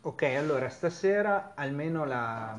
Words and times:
Ok, 0.00 0.22
allora 0.22 0.68
stasera 0.68 1.54
almeno 1.56 2.04
la, 2.04 2.56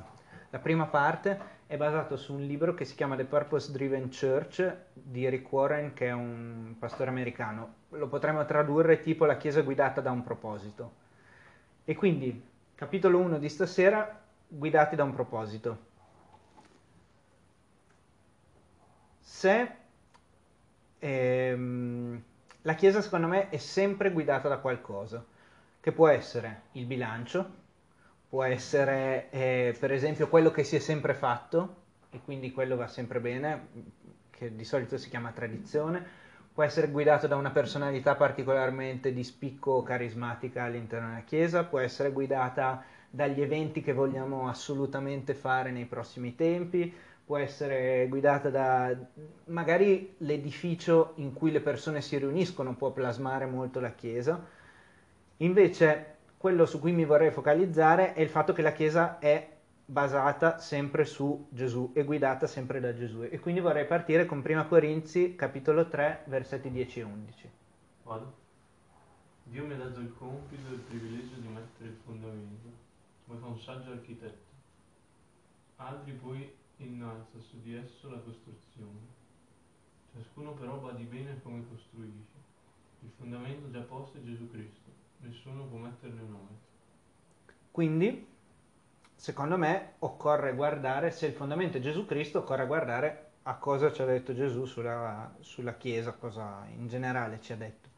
la 0.50 0.60
prima 0.60 0.88
parte 0.88 1.58
è 1.68 1.78
basata 1.78 2.18
su 2.18 2.34
un 2.34 2.42
libro 2.42 2.74
che 2.74 2.84
si 2.84 2.96
chiama 2.96 3.16
The 3.16 3.24
Purpose 3.24 3.72
Driven 3.72 4.10
Church 4.10 4.76
di 4.92 5.28
Rick 5.30 5.50
Warren, 5.50 5.94
che 5.94 6.08
è 6.08 6.12
un 6.12 6.76
pastore 6.78 7.10
americano. 7.10 7.76
Lo 7.92 8.10
potremmo 8.10 8.44
tradurre 8.46 9.00
tipo 9.00 9.24
la 9.24 9.38
Chiesa 9.38 9.62
guidata 9.62 10.02
da 10.02 10.12
un 10.12 10.22
proposito. 10.22 10.94
E 11.86 11.96
quindi, 11.96 12.46
capitolo 12.76 13.20
1 13.20 13.40
di 13.40 13.48
stasera, 13.48 14.20
guidati 14.46 14.98
da 14.98 15.04
un 15.04 15.14
proposito. 15.14 15.78
Se 19.22 19.72
ehm, 21.00 22.24
la 22.64 22.74
Chiesa 22.74 23.02
secondo 23.02 23.28
me 23.28 23.48
è 23.48 23.58
sempre 23.58 24.12
guidata 24.12 24.50
da 24.50 24.58
qualcosa 24.58 25.24
che 25.90 25.92
può 25.92 26.08
essere 26.08 26.62
il 26.74 26.86
bilancio, 26.86 27.50
può 28.30 28.44
essere 28.44 29.30
eh, 29.32 29.76
per 29.80 29.92
esempio 29.92 30.30
quello 30.30 30.52
che 30.52 30.64
si 30.64 30.76
è 30.76 30.80
sempre 30.80 31.16
fatto 31.16 31.78
e 32.12 32.22
quindi 32.24 32.52
quello 32.52 32.76
va 32.76 32.88
sempre 32.88 33.20
bene, 33.20 33.68
che 34.30 34.56
di 34.56 34.64
solito 34.64 34.98
si 34.98 35.10
chiama 35.10 35.32
tradizione, 35.32 36.06
può 36.54 36.62
essere 36.64 36.90
guidato 36.90 37.26
da 37.26 37.36
una 37.36 37.50
personalità 37.50 38.14
particolarmente 38.14 39.12
di 39.14 39.24
spicco 39.24 39.72
o 39.72 39.84
carismatica 39.84 40.64
all'interno 40.64 41.08
della 41.08 41.22
Chiesa, 41.22 41.64
può 41.64 41.80
essere 41.80 42.12
guidata 42.12 42.84
dagli 43.10 43.42
eventi 43.42 43.82
che 43.82 43.94
vogliamo 43.94 44.48
assolutamente 44.48 45.34
fare 45.34 45.72
nei 45.72 45.86
prossimi 45.86 46.36
tempi, 46.36 46.94
può 47.26 47.38
essere 47.38 48.06
guidata 48.08 48.50
da 48.50 48.96
magari 49.46 50.14
l'edificio 50.20 51.14
in 51.16 51.34
cui 51.34 51.52
le 51.52 51.62
persone 51.62 52.02
si 52.02 52.16
riuniscono, 52.18 52.76
può 52.76 52.92
plasmare 52.92 53.48
molto 53.48 53.80
la 53.80 53.94
Chiesa 53.94 54.58
Invece 55.42 56.18
quello 56.38 56.66
su 56.66 56.80
cui 56.80 56.92
mi 56.92 57.06
vorrei 57.06 57.32
focalizzare 57.32 58.14
è 58.14 58.20
il 58.20 58.28
fatto 58.28 58.52
che 58.52 58.62
la 58.62 58.74
Chiesa 58.74 59.20
è 59.20 59.58
basata 59.86 60.58
sempre 60.58 61.06
su 61.06 61.48
Gesù 61.50 61.92
e 61.94 62.04
guidata 62.04 62.46
sempre 62.46 62.82
da 62.82 62.94
Gesù. 62.94 63.24
E 63.24 63.40
quindi 63.40 63.62
vorrei 63.62 63.86
partire 63.86 64.26
con 64.26 64.44
1 64.46 64.68
Corinzi 64.68 65.36
capitolo 65.36 65.88
3 65.88 66.24
versetti 66.26 66.70
10 66.70 67.00
e 67.00 67.04
11. 67.04 67.52
Vado. 68.04 68.34
Dio 69.44 69.66
mi 69.66 69.74
ha 69.76 69.78
dato 69.78 70.02
il 70.02 70.14
compito 70.18 70.70
e 70.70 70.74
il 70.74 70.80
privilegio 70.82 71.36
di 71.36 71.48
mettere 71.48 71.90
il 71.90 71.98
fondamento, 72.04 72.70
come 73.26 73.40
fa 73.40 73.46
un 73.48 73.60
saggio 73.60 73.92
architetto. 73.92 74.52
Altri 75.78 76.12
poi 76.12 76.54
innalza 76.78 77.40
su 77.40 77.62
di 77.62 77.76
esso 77.76 78.10
la 78.10 78.20
costruzione. 78.20 79.18
Ciascuno 80.12 80.52
però 80.52 80.80
va 80.80 80.92
di 80.92 81.04
bene 81.04 81.40
come 81.42 81.64
costruisce. 81.70 82.38
Il 83.04 83.12
fondamento 83.18 83.72
già 83.72 83.82
posto 83.82 84.18
è 84.18 84.22
Gesù 84.22 84.52
Cristo 84.52 84.90
Nessuno 85.22 85.64
può 85.66 85.78
metterne 85.78 86.22
altro. 86.22 86.58
Quindi, 87.72 88.28
secondo 89.16 89.58
me, 89.58 89.94
occorre 90.00 90.54
guardare, 90.54 91.12
se 91.12 91.28
il 91.28 91.34
fondamento 91.34 91.78
è 91.78 91.82
Gesù 91.82 92.06
Cristo, 92.06 92.40
occorre 92.40 92.66
guardare 92.66 93.32
a 93.44 93.56
cosa 93.56 93.92
ci 93.92 94.02
ha 94.02 94.06
detto 94.06 94.34
Gesù 94.34 94.66
sulla, 94.66 95.34
sulla 95.40 95.76
Chiesa, 95.76 96.14
cosa 96.14 96.66
in 96.76 96.88
generale 96.88 97.40
ci 97.42 97.54
ha 97.54 97.58
detto. 97.58 97.90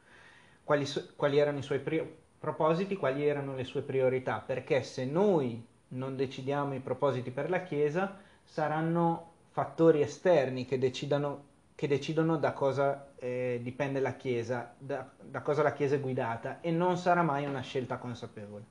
Quali, 0.64 0.86
quali 1.16 1.38
erano 1.38 1.60
i 1.60 1.64
suoi 1.64 1.80
pri- 1.80 2.18
propositi, 2.40 2.96
quali 2.96 3.26
erano 3.26 3.56
le 3.56 3.64
sue 3.64 3.82
priorità, 3.82 4.40
perché 4.40 4.84
se 4.84 5.06
noi 5.06 5.66
non 5.90 6.16
decidiamo 6.16 6.74
i 6.74 6.80
propositi 6.80 7.32
per 7.32 7.50
la 7.50 7.64
Chiesa, 7.64 8.18
saranno 8.44 9.34
fattori 9.50 10.02
esterni 10.02 10.66
che 10.66 10.78
decidano 10.78 11.50
che 11.82 11.88
decidono 11.88 12.38
da 12.38 12.54
cosa 12.54 13.11
eh, 13.24 13.60
dipende 13.62 14.00
la 14.00 14.16
Chiesa, 14.16 14.74
da, 14.76 15.08
da 15.22 15.42
cosa 15.42 15.62
la 15.62 15.74
Chiesa 15.74 15.94
è 15.94 16.00
guidata 16.00 16.60
e 16.60 16.72
non 16.72 16.98
sarà 16.98 17.22
mai 17.22 17.46
una 17.46 17.62
scelta 17.62 17.98
consapevole. 17.98 18.64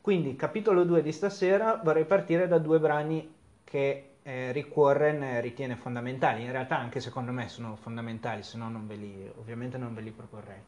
Quindi, 0.00 0.36
capitolo 0.36 0.84
2 0.84 1.02
di 1.02 1.10
stasera, 1.10 1.80
vorrei 1.82 2.04
partire 2.04 2.46
da 2.46 2.58
due 2.58 2.78
brani 2.78 3.34
che 3.64 4.10
eh, 4.22 4.52
Rick 4.52 4.76
Warren 4.76 5.40
ritiene 5.40 5.74
fondamentali, 5.74 6.44
in 6.44 6.52
realtà 6.52 6.78
anche 6.78 7.00
secondo 7.00 7.32
me 7.32 7.48
sono 7.48 7.74
fondamentali, 7.74 8.44
se 8.44 8.56
no 8.58 8.70
non 8.70 8.86
ve 8.86 8.94
li, 8.94 9.32
ovviamente 9.38 9.76
non 9.76 9.92
ve 9.92 10.02
li 10.02 10.12
proporrei. 10.12 10.60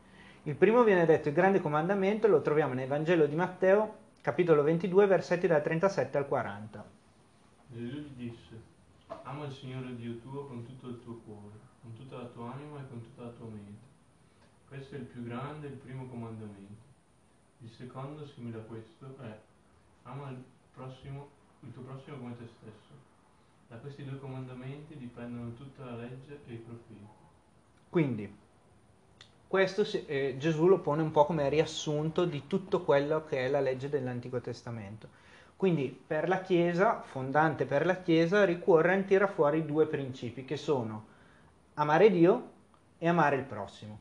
Il 0.43 0.57
primo 0.57 0.83
viene 0.83 1.07
detto 1.07 1.29
il 1.29 1.35
grande 1.35 1.61
comandamento, 1.61 2.27
lo 2.27 2.43
troviamo 2.43 2.75
nel 2.75 2.89
Vangelo 2.89 3.27
di 3.27 3.37
Matteo, 3.37 3.95
capitolo 4.21 4.65
22, 4.65 5.07
versetti 5.07 5.47
dal 5.47 5.63
37 5.63 6.19
al 6.19 6.27
40. 6.27 6.85
Gesù 7.69 7.97
gli 7.99 8.27
disse, 8.29 8.61
Ama 9.23 9.45
il 9.45 9.53
Signore 9.53 9.95
Dio 9.95 10.17
tuo 10.17 10.47
con 10.47 10.67
tutto 10.67 10.89
il 10.89 11.01
tuo 11.05 11.21
cuore, 11.25 11.69
con 11.83 11.95
tutta 11.97 12.17
la 12.17 12.27
tua 12.27 12.53
anima 12.53 12.81
e 12.81 12.89
con 12.89 13.03
tutta 13.03 13.23
la 13.25 13.31
tua 13.31 13.47
mente. 13.47 13.89
Questo 14.69 14.95
è 14.95 14.99
il 14.99 15.05
più 15.05 15.25
grande 15.25 15.67
il 15.67 15.75
primo 15.75 16.07
comandamento. 16.07 16.89
Il 17.59 17.71
secondo, 17.71 18.27
simile 18.27 18.59
a 18.59 18.63
questo, 18.63 19.17
è 19.21 19.39
ama 20.05 20.31
il, 20.31 20.43
prossimo, 20.73 21.29
il 21.61 21.73
tuo 21.73 21.83
prossimo 21.83 22.19
come 22.19 22.37
te 22.39 22.47
stesso. 22.47 23.09
Da 23.69 23.77
questi 23.77 24.05
due 24.05 24.19
comandamenti 24.19 24.97
dipendono 24.97 25.55
tutta 25.55 25.85
la 25.85 25.97
legge 25.97 26.41
e 26.47 26.53
i 26.53 26.57
profeti. 26.57 27.07
Quindi, 27.89 28.37
questo 29.47 29.85
eh, 30.07 30.37
Gesù 30.39 30.69
lo 30.69 30.79
pone 30.79 31.03
un 31.03 31.11
po' 31.11 31.27
come 31.27 31.49
riassunto 31.49 32.25
di 32.25 32.47
tutto 32.47 32.83
quello 32.83 33.25
che 33.25 33.47
è 33.47 33.49
la 33.49 33.61
legge 33.61 33.89
dell'Antico 33.89 34.41
Testamento. 34.41 35.09
Quindi 35.57 35.89
per 36.07 36.29
la 36.29 36.41
Chiesa, 36.41 37.03
fondante 37.03 37.67
per 37.67 37.85
la 37.85 38.01
Chiesa, 38.01 38.45
Rick 38.45 38.67
Warren 38.67 39.05
tira 39.05 39.27
fuori 39.27 39.67
due 39.67 39.87
principi 39.87 40.45
che 40.45 40.57
sono 40.57 41.07
amare 41.75 42.11
Dio 42.11 42.51
e 42.99 43.09
amare 43.09 43.37
il 43.37 43.45
prossimo. 43.45 43.99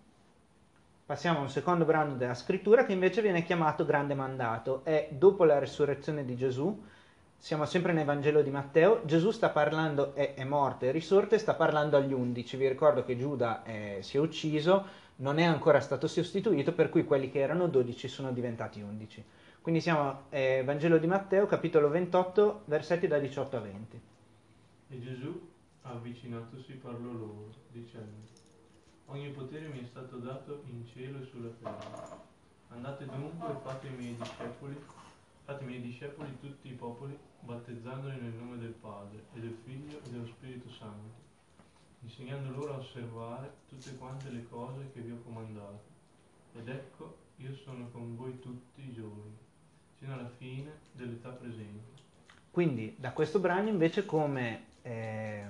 Passiamo 1.05 1.39
a 1.39 1.41
un 1.41 1.49
secondo 1.49 1.85
brano 1.85 2.15
della 2.15 2.35
scrittura 2.35 2.85
che 2.85 2.93
invece 2.93 3.21
viene 3.21 3.43
chiamato 3.43 3.85
grande 3.85 4.13
mandato. 4.13 4.81
È 4.83 5.09
dopo 5.11 5.43
la 5.43 5.57
resurrezione 5.57 6.23
di 6.23 6.35
Gesù, 6.35 6.83
siamo 7.35 7.65
sempre 7.65 7.93
nel 7.93 8.05
Vangelo 8.05 8.41
di 8.41 8.51
Matteo, 8.51 9.01
Gesù 9.05 9.31
sta 9.31 9.49
parlando, 9.49 10.13
è, 10.13 10.33
è 10.33 10.43
morto, 10.43 10.85
è 10.85 10.91
risorto 10.91 11.35
e 11.35 11.37
sta 11.37 11.55
parlando 11.55 11.97
agli 11.97 12.13
undici. 12.13 12.57
Vi 12.57 12.67
ricordo 12.67 13.03
che 13.03 13.17
Giuda 13.17 13.63
è, 13.63 13.99
si 14.01 14.17
è 14.17 14.19
ucciso, 14.19 14.85
non 15.15 15.39
è 15.39 15.43
ancora 15.43 15.79
stato 15.79 16.07
sostituito, 16.07 16.73
per 16.73 16.89
cui 16.89 17.05
quelli 17.05 17.31
che 17.31 17.39
erano 17.39 17.67
dodici 17.67 18.07
sono 18.07 18.31
diventati 18.31 18.81
undici. 18.81 19.23
Quindi 19.61 19.79
siamo 19.81 20.23
eh, 20.29 20.63
Vangelo 20.65 20.97
di 20.97 21.07
Matteo, 21.07 21.45
capitolo 21.45 21.89
28, 21.89 22.63
versetti 22.65 23.07
da 23.07 23.17
18 23.17 23.57
a 23.57 23.59
20. 23.59 24.01
E 24.89 24.99
Gesù, 24.99 25.48
avvicinatosi, 25.81 26.73
parlò 26.73 27.11
loro, 27.11 27.53
dicendo, 27.71 28.27
Ogni 29.11 29.31
potere 29.31 29.67
mi 29.69 29.79
è 29.79 29.85
stato 29.85 30.17
dato 30.17 30.61
in 30.67 30.85
cielo 30.85 31.19
e 31.19 31.25
sulla 31.25 31.49
terra. 31.61 32.23
Andate 32.67 33.05
dunque 33.05 33.49
e 33.49 33.59
fate 33.63 33.87
i 33.87 33.95
miei 33.95 34.15
discepoli, 34.15 34.79
fate 35.45 35.63
i 35.63 35.65
miei 35.65 35.81
discepoli 35.81 36.37
tutti 36.39 36.67
i 36.67 36.73
popoli, 36.73 37.17
battezzandoli 37.39 38.21
nel 38.21 38.33
nome 38.33 38.59
del 38.59 38.73
Padre, 38.73 39.25
e 39.33 39.39
del 39.39 39.57
Figlio 39.65 39.99
e 40.03 40.09
dello 40.11 40.27
Spirito 40.27 40.69
Santo, 40.69 41.15
insegnando 42.01 42.51
loro 42.51 42.75
a 42.75 42.77
osservare 42.77 43.51
tutte 43.67 43.97
quante 43.97 44.29
le 44.29 44.47
cose 44.47 44.91
che 44.93 45.01
vi 45.01 45.11
ho 45.11 45.21
comandato. 45.23 45.81
Ed 46.53 46.69
ecco, 46.69 47.17
io 47.37 47.55
sono 47.55 47.89
con 47.89 48.15
voi 48.15 48.39
tutti 48.39 48.81
i 48.81 48.93
giorni 48.93 49.35
fino 49.95 50.13
alla 50.13 50.29
fine 50.37 50.71
dell'età 50.91 51.29
presente. 51.29 51.97
Quindi 52.51 52.95
da 52.95 53.11
questo 53.11 53.39
brano 53.39 53.69
invece 53.69 54.05
come, 54.05 54.65
eh, 54.89 55.43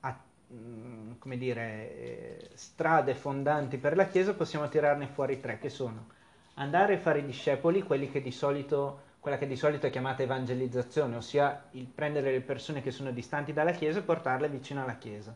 a, 0.00 0.20
mm, 0.52 1.12
come 1.18 1.38
dire, 1.38 1.98
eh, 1.98 2.50
strade 2.54 3.14
fondanti 3.14 3.78
per 3.78 3.96
la 3.96 4.06
Chiesa 4.06 4.34
possiamo 4.34 4.68
tirarne 4.68 5.06
fuori 5.06 5.40
tre 5.40 5.58
che 5.58 5.70
sono 5.70 6.14
andare 6.54 6.94
a 6.94 6.98
fare 6.98 7.20
i 7.20 7.26
discepoli, 7.26 7.82
quelli 7.82 8.10
che 8.10 8.20
di 8.20 8.30
solito, 8.30 9.00
quella 9.20 9.38
che 9.38 9.46
di 9.46 9.56
solito 9.56 9.86
è 9.86 9.90
chiamata 9.90 10.22
evangelizzazione, 10.22 11.16
ossia 11.16 11.68
il 11.72 11.86
prendere 11.86 12.30
le 12.30 12.40
persone 12.40 12.82
che 12.82 12.90
sono 12.90 13.10
distanti 13.10 13.52
dalla 13.52 13.72
Chiesa 13.72 13.98
e 13.98 14.02
portarle 14.02 14.48
vicino 14.48 14.82
alla 14.82 14.96
Chiesa. 14.96 15.34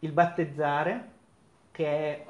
Il 0.00 0.12
battezzare, 0.12 1.08
che 1.70 1.86
è 1.86 2.26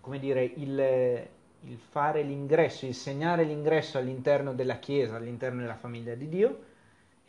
come 0.00 0.18
dire, 0.18 0.44
il, 0.44 1.28
il 1.60 1.78
fare 1.90 2.22
l'ingresso, 2.22 2.86
il 2.86 2.94
segnare 2.94 3.44
l'ingresso 3.44 3.98
all'interno 3.98 4.54
della 4.54 4.78
Chiesa, 4.78 5.16
all'interno 5.16 5.60
della 5.60 5.76
famiglia 5.76 6.14
di 6.14 6.28
Dio. 6.28 6.67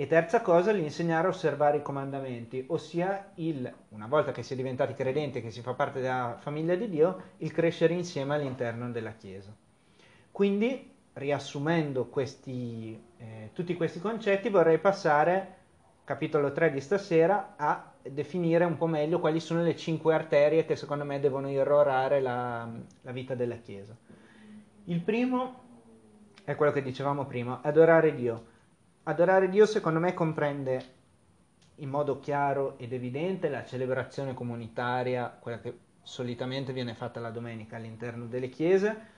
E 0.02 0.08
terza 0.08 0.40
cosa, 0.40 0.72
l'insegnare 0.72 1.28
a 1.28 1.30
osservare 1.30 1.76
i 1.76 1.82
comandamenti, 1.82 2.64
ossia 2.70 3.32
il, 3.36 3.70
una 3.90 4.08
volta 4.08 4.32
che 4.32 4.44
si 4.44 4.54
è 4.54 4.56
diventati 4.56 4.94
credenti 4.94 5.42
che 5.42 5.52
si 5.52 5.60
fa 5.60 5.74
parte 5.74 6.00
della 6.00 6.38
famiglia 6.40 6.74
di 6.76 6.88
Dio, 6.88 7.22
il 7.40 7.52
crescere 7.52 7.96
insieme 7.96 8.36
all'interno 8.36 8.90
della 8.92 9.12
Chiesa. 9.12 9.54
Quindi, 10.32 10.90
riassumendo 11.12 12.06
questi, 12.06 12.98
eh, 13.18 13.50
tutti 13.52 13.76
questi 13.76 14.00
concetti, 14.00 14.48
vorrei 14.48 14.78
passare, 14.78 15.56
capitolo 16.06 16.54
3 16.54 16.72
di 16.72 16.80
stasera, 16.80 17.56
a 17.58 17.92
definire 18.02 18.64
un 18.64 18.78
po' 18.78 18.88
meglio 18.88 19.20
quali 19.20 19.42
sono 19.42 19.64
le 19.64 19.76
cinque 19.76 20.14
arterie 20.14 20.64
che 20.64 20.78
secondo 20.78 21.04
me 21.04 21.20
devono 21.20 21.50
irrorare 21.50 22.22
la, 22.22 22.66
la 23.02 23.12
vita 23.12 23.36
della 23.36 23.58
Chiesa. 23.58 23.98
Il 24.86 25.02
primo 25.02 25.60
è 26.46 26.56
quello 26.56 26.72
che 26.72 26.82
dicevamo 26.82 27.26
prima, 27.26 27.60
adorare 27.62 28.16
Dio. 28.16 28.49
Adorare 29.04 29.50
Dio 29.50 29.66
secondo 29.66 30.00
me 30.00 30.14
comprende 30.14 30.98
in 31.76 31.90
modo 31.90 32.20
chiaro 32.20 32.78
ed 32.78 32.94
evidente 32.94 33.50
la 33.50 33.66
celebrazione 33.66 34.34
comunitaria, 34.34 35.30
quella 35.40 35.60
che 35.60 35.78
solitamente 36.02 36.74
viene 36.74 36.94
fatta 36.94 37.20
la 37.20 37.30
domenica 37.32 37.78
all'interno 37.78 38.26
delle 38.26 38.50
chiese, 38.50 39.18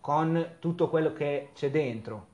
con 0.00 0.56
tutto 0.58 0.88
quello 0.88 1.12
che 1.12 1.50
c'è 1.54 1.70
dentro, 1.70 2.26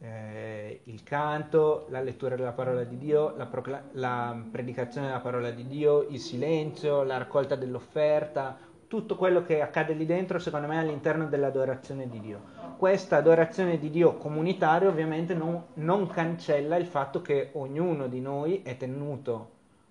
eh, 0.00 0.80
il 0.84 1.02
canto, 1.02 1.86
la 1.90 2.00
lettura 2.00 2.36
della 2.36 2.52
parola 2.52 2.84
di 2.84 2.98
Dio, 2.98 3.36
la, 3.36 3.46
procla- 3.46 3.84
la 3.92 4.40
predicazione 4.50 5.08
della 5.08 5.20
parola 5.20 5.50
di 5.50 5.66
Dio, 5.66 6.06
il 6.08 6.20
silenzio, 6.20 7.02
la 7.02 7.18
raccolta 7.18 7.56
dell'offerta, 7.56 8.56
tutto 8.86 9.16
quello 9.16 9.42
che 9.42 9.60
accade 9.60 9.92
lì 9.92 10.06
dentro, 10.06 10.38
secondo 10.38 10.66
me, 10.66 10.78
all'interno 10.78 11.26
dell'adorazione 11.26 12.08
di 12.08 12.20
Dio. 12.20 12.67
Questa 12.78 13.16
adorazione 13.16 13.76
di 13.76 13.90
Dio 13.90 14.18
comunitaria 14.18 14.88
ovviamente 14.88 15.34
non, 15.34 15.64
non 15.74 16.06
cancella 16.06 16.76
il 16.76 16.86
fatto 16.86 17.20
che 17.20 17.50
ognuno 17.54 18.06
di 18.06 18.20
noi 18.20 18.62
è 18.62 18.76
tenuto 18.76 19.50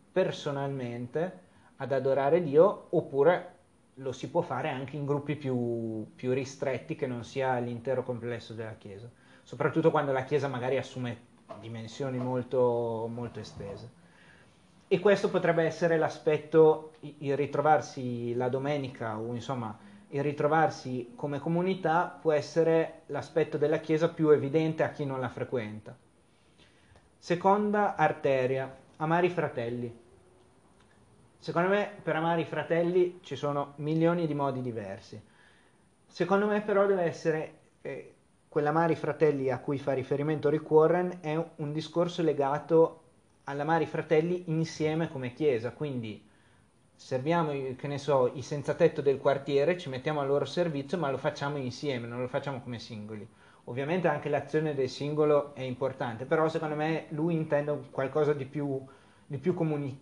personalmente 0.09 1.39
ad 1.75 1.91
adorare 1.91 2.41
Dio 2.41 2.87
oppure 2.91 3.55
lo 3.95 4.13
si 4.13 4.29
può 4.29 4.39
fare 4.39 4.69
anche 4.69 4.95
in 4.95 5.05
gruppi 5.05 5.35
più, 5.35 6.13
più 6.15 6.31
ristretti 6.31 6.95
che 6.95 7.07
non 7.07 7.25
sia 7.25 7.59
l'intero 7.59 8.03
complesso 8.03 8.53
della 8.53 8.75
Chiesa, 8.75 9.11
soprattutto 9.43 9.91
quando 9.91 10.13
la 10.13 10.23
Chiesa 10.23 10.47
magari 10.47 10.77
assume 10.77 11.17
dimensioni 11.59 12.17
molto, 12.17 13.09
molto 13.13 13.41
estese. 13.41 13.91
E 14.87 14.99
questo 15.01 15.29
potrebbe 15.29 15.63
essere 15.63 15.97
l'aspetto, 15.97 16.93
il 17.01 17.35
ritrovarsi 17.35 18.33
la 18.33 18.47
domenica 18.47 19.19
o 19.19 19.33
insomma 19.33 19.77
il 20.09 20.23
ritrovarsi 20.23 21.13
come 21.15 21.39
comunità 21.39 22.17
può 22.21 22.31
essere 22.31 23.01
l'aspetto 23.07 23.57
della 23.57 23.79
Chiesa 23.79 24.09
più 24.09 24.29
evidente 24.29 24.83
a 24.83 24.89
chi 24.89 25.05
non 25.05 25.19
la 25.19 25.29
frequenta. 25.29 25.95
Seconda 27.17 27.95
arteria, 27.95 28.73
amare 28.97 29.25
i 29.25 29.31
fratelli. 29.31 30.05
Secondo 31.39 31.69
me 31.69 31.91
per 32.01 32.15
amare 32.15 32.41
i 32.41 32.45
fratelli 32.45 33.19
ci 33.21 33.35
sono 33.35 33.73
milioni 33.77 34.27
di 34.27 34.33
modi 34.33 34.61
diversi. 34.61 35.21
Secondo 36.05 36.47
me 36.47 36.61
però 36.61 36.85
deve 36.85 37.03
essere 37.03 37.53
eh, 37.81 38.13
quell'amare 38.47 38.93
i 38.93 38.97
fratelli 38.97 39.49
a 39.49 39.59
cui 39.59 39.77
fa 39.77 39.93
riferimento 39.93 40.49
Rick 40.49 40.69
Warren 40.69 41.17
è 41.21 41.35
un 41.57 41.73
discorso 41.73 42.21
legato 42.21 43.01
all'amare 43.43 43.83
i 43.83 43.87
fratelli 43.87 44.43
insieme 44.47 45.09
come 45.09 45.33
Chiesa, 45.33 45.71
quindi 45.71 46.26
serviamo, 46.97 47.51
che 47.75 47.87
ne 47.87 47.99
so, 47.99 48.31
i 48.33 48.41
senza 48.41 48.73
tetto 48.73 49.01
del 49.01 49.19
quartiere, 49.19 49.77
ci 49.77 49.87
mettiamo 49.87 50.19
al 50.19 50.27
loro 50.27 50.45
servizio, 50.45 50.97
ma 50.97 51.11
lo 51.11 51.17
facciamo 51.17 51.57
insieme, 51.57 52.07
non 52.07 52.19
lo 52.19 52.27
facciamo 52.27 52.59
come 52.59 52.79
singoli. 52.79 53.25
Ovviamente 53.65 54.07
anche 54.07 54.29
l'azione 54.29 54.73
del 54.73 54.89
singolo 54.89 55.53
è 55.53 55.61
importante, 55.61 56.25
però 56.25 56.49
secondo 56.49 56.75
me 56.75 57.05
lui 57.09 57.35
intende 57.35 57.83
qualcosa 57.91 58.33
di 58.33 58.45
più, 58.45 58.83
di 59.25 59.37
più, 59.37 59.53
comuni, 59.53 59.97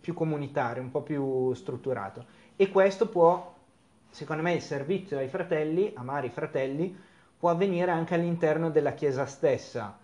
più 0.00 0.14
comunitario, 0.14 0.82
un 0.82 0.90
po' 0.90 1.02
più 1.02 1.52
strutturato. 1.54 2.24
E 2.56 2.68
questo 2.68 3.08
può, 3.08 3.54
secondo 4.10 4.42
me, 4.42 4.52
il 4.52 4.62
servizio 4.62 5.16
ai 5.16 5.28
fratelli, 5.28 5.92
amare 5.94 6.26
i 6.26 6.30
fratelli, 6.30 6.96
può 7.38 7.50
avvenire 7.50 7.90
anche 7.90 8.14
all'interno 8.14 8.70
della 8.70 8.92
Chiesa 8.92 9.26
stessa 9.26 9.96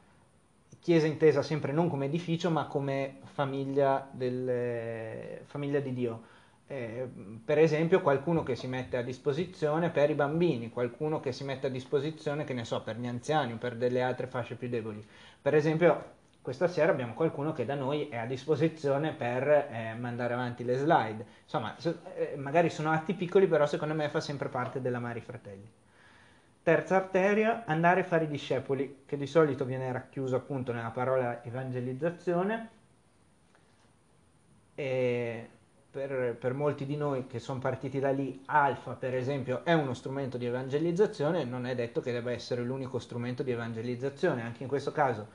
Chiesa 0.85 1.07
intesa 1.07 1.41
sempre 1.41 1.73
non 1.73 1.89
come 1.89 2.05
edificio, 2.05 2.51
ma 2.51 2.67
come 2.67 3.21
famiglia, 3.33 4.07
del, 4.11 5.41
famiglia 5.47 5.81
di 5.81 5.95
Dio. 5.95 6.23
Eh, 6.67 7.09
per 7.43 7.57
esempio 7.59 8.03
qualcuno 8.03 8.43
che 8.43 8.55
si 8.55 8.67
mette 8.67 8.99
a 8.99 9.03
disposizione 9.03 9.89
per 9.89 10.11
i 10.11 10.15
bambini, 10.15 10.69
qualcuno 10.69 11.21
che 11.21 11.33
si 11.33 11.43
mette 11.43 11.69
a 11.69 11.71
disposizione, 11.71 12.45
che 12.45 12.53
ne 12.53 12.67
so, 12.67 12.83
per 12.83 12.99
gli 12.99 13.07
anziani 13.07 13.55
o 13.55 13.57
per 13.57 13.77
delle 13.77 14.03
altre 14.03 14.27
fasce 14.27 14.57
più 14.57 14.69
deboli. 14.69 15.03
Per 15.41 15.55
esempio, 15.55 16.05
questa 16.43 16.69
sera 16.69 16.93
abbiamo 16.93 17.15
qualcuno 17.15 17.55
che 17.55 17.65
da 17.65 17.77
noi 17.77 18.11
è 18.11 18.19
a 18.19 18.27
disposizione 18.27 19.15
per 19.15 19.49
eh, 19.49 19.95
mandare 19.99 20.35
avanti 20.35 20.65
le 20.65 20.77
slide. 20.77 21.25
Insomma, 21.45 21.75
so, 21.79 21.99
eh, 22.15 22.37
magari 22.37 22.69
sono 22.69 22.91
atti 22.91 23.15
piccoli, 23.15 23.47
però 23.47 23.65
secondo 23.65 23.95
me 23.95 24.11
fa 24.11 24.21
sempre 24.21 24.51
parte 24.51 24.83
dell'amare 24.83 25.21
i 25.21 25.23
fratelli. 25.23 25.67
Terza 26.65 26.97
arteria, 26.97 27.65
andare 27.67 28.01
a 28.01 28.05
fare 28.05 28.25
i 28.25 28.27
discepoli, 28.27 29.03
che 29.05 29.19
di 29.19 29.27
solito 29.27 29.67
viene 29.67 29.93
racchiuso 29.93 30.37
appunto 30.37 30.73
nella 30.73 30.89
parola 30.89 31.45
evangelizzazione. 31.45 32.71
E 34.75 35.49
per, 35.91 36.35
per 36.41 36.55
molti 36.55 36.87
di 36.87 36.97
noi 36.97 37.27
che 37.27 37.39
sono 37.39 37.59
partiti 37.59 38.01
da 38.01 38.13
lì, 38.13 38.45
Alfa 38.47 38.93
per 38.93 39.15
esempio 39.15 39.63
è 39.63 39.75
uno 39.75 39.93
strumento 39.93 40.39
di 40.39 40.47
evangelizzazione, 40.47 41.45
non 41.45 41.67
è 41.67 41.75
detto 41.75 42.01
che 42.01 42.13
debba 42.13 42.33
essere 42.33 42.63
l'unico 42.63 42.99
strumento 42.99 43.43
di 43.43 43.51
evangelizzazione, 43.51 44.41
anche 44.41 44.63
in 44.63 44.69
questo 44.71 44.91
caso 44.91 45.27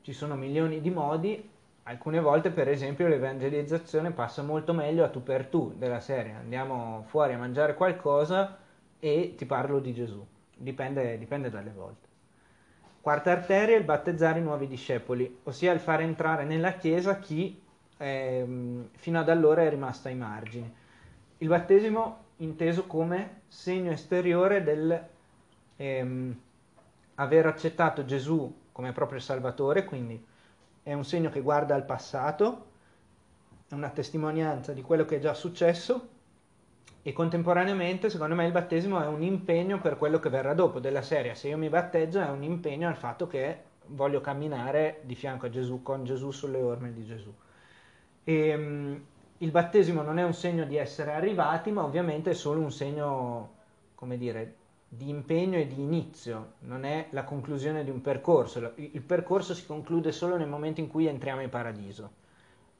ci 0.00 0.14
sono 0.14 0.36
milioni 0.36 0.80
di 0.80 0.88
modi, 0.88 1.50
alcune 1.82 2.18
volte 2.18 2.48
per 2.50 2.68
esempio 2.68 3.08
l'evangelizzazione 3.08 4.10
passa 4.10 4.42
molto 4.42 4.72
meglio 4.72 5.04
a 5.04 5.10
tu 5.10 5.22
per 5.22 5.48
tu 5.48 5.74
della 5.76 6.00
serie, 6.00 6.32
andiamo 6.32 7.04
fuori 7.08 7.34
a 7.34 7.38
mangiare 7.38 7.74
qualcosa 7.74 8.56
e 8.98 9.34
ti 9.36 9.44
parlo 9.44 9.80
di 9.80 9.92
Gesù 9.92 10.26
dipende, 10.56 11.18
dipende 11.18 11.50
dalle 11.50 11.70
volte. 11.70 12.06
Quarta 13.00 13.30
arteria, 13.30 13.76
il 13.76 13.84
battezzare 13.84 14.40
i 14.40 14.42
nuovi 14.42 14.66
discepoli, 14.66 15.40
ossia 15.44 15.72
il 15.72 15.78
fare 15.78 16.02
entrare 16.02 16.44
nella 16.44 16.72
Chiesa 16.72 17.18
chi 17.18 17.62
eh, 17.98 18.88
fino 18.96 19.20
ad 19.20 19.28
allora 19.28 19.62
è 19.62 19.68
rimasto 19.68 20.08
ai 20.08 20.16
margini. 20.16 20.74
Il 21.38 21.48
battesimo 21.48 22.24
inteso 22.38 22.86
come 22.86 23.42
segno 23.46 23.92
esteriore 23.92 24.62
del 24.64 25.06
ehm, 25.76 26.40
aver 27.14 27.46
accettato 27.46 28.04
Gesù 28.04 28.52
come 28.72 28.92
proprio 28.92 29.20
Salvatore, 29.20 29.84
quindi 29.84 30.22
è 30.82 30.92
un 30.92 31.04
segno 31.04 31.30
che 31.30 31.40
guarda 31.40 31.74
al 31.74 31.84
passato, 31.84 32.66
è 33.68 33.74
una 33.74 33.90
testimonianza 33.90 34.72
di 34.72 34.82
quello 34.82 35.04
che 35.04 35.16
è 35.16 35.20
già 35.20 35.34
successo 35.34 36.14
e 37.06 37.12
contemporaneamente 37.12 38.10
secondo 38.10 38.34
me 38.34 38.46
il 38.46 38.52
battesimo 38.52 39.00
è 39.00 39.06
un 39.06 39.22
impegno 39.22 39.80
per 39.80 39.96
quello 39.96 40.18
che 40.18 40.28
verrà 40.28 40.54
dopo 40.54 40.80
della 40.80 41.02
serie. 41.02 41.36
Se 41.36 41.46
io 41.46 41.56
mi 41.56 41.68
batteggio 41.68 42.20
è 42.20 42.28
un 42.28 42.42
impegno 42.42 42.88
al 42.88 42.96
fatto 42.96 43.28
che 43.28 43.62
voglio 43.86 44.20
camminare 44.20 45.02
di 45.02 45.14
fianco 45.14 45.46
a 45.46 45.48
Gesù 45.48 45.82
con 45.82 46.04
Gesù 46.04 46.32
sulle 46.32 46.60
orme 46.60 46.92
di 46.92 47.04
Gesù. 47.04 47.32
E, 48.24 48.54
um, 48.54 49.04
il 49.38 49.50
battesimo 49.52 50.02
non 50.02 50.18
è 50.18 50.24
un 50.24 50.32
segno 50.32 50.64
di 50.64 50.76
essere 50.76 51.12
arrivati 51.12 51.70
ma 51.70 51.84
ovviamente 51.84 52.30
è 52.30 52.34
solo 52.34 52.60
un 52.60 52.72
segno 52.72 53.54
come 53.94 54.18
dire 54.18 54.54
di 54.88 55.08
impegno 55.08 55.58
e 55.58 55.68
di 55.68 55.80
inizio. 55.80 56.54
Non 56.60 56.84
è 56.84 57.06
la 57.10 57.22
conclusione 57.22 57.84
di 57.84 57.90
un 57.90 58.00
percorso. 58.00 58.72
Il 58.74 59.02
percorso 59.02 59.54
si 59.54 59.64
conclude 59.64 60.10
solo 60.10 60.36
nel 60.36 60.48
momento 60.48 60.80
in 60.80 60.88
cui 60.88 61.06
entriamo 61.06 61.40
in 61.40 61.50
paradiso. 61.50 62.10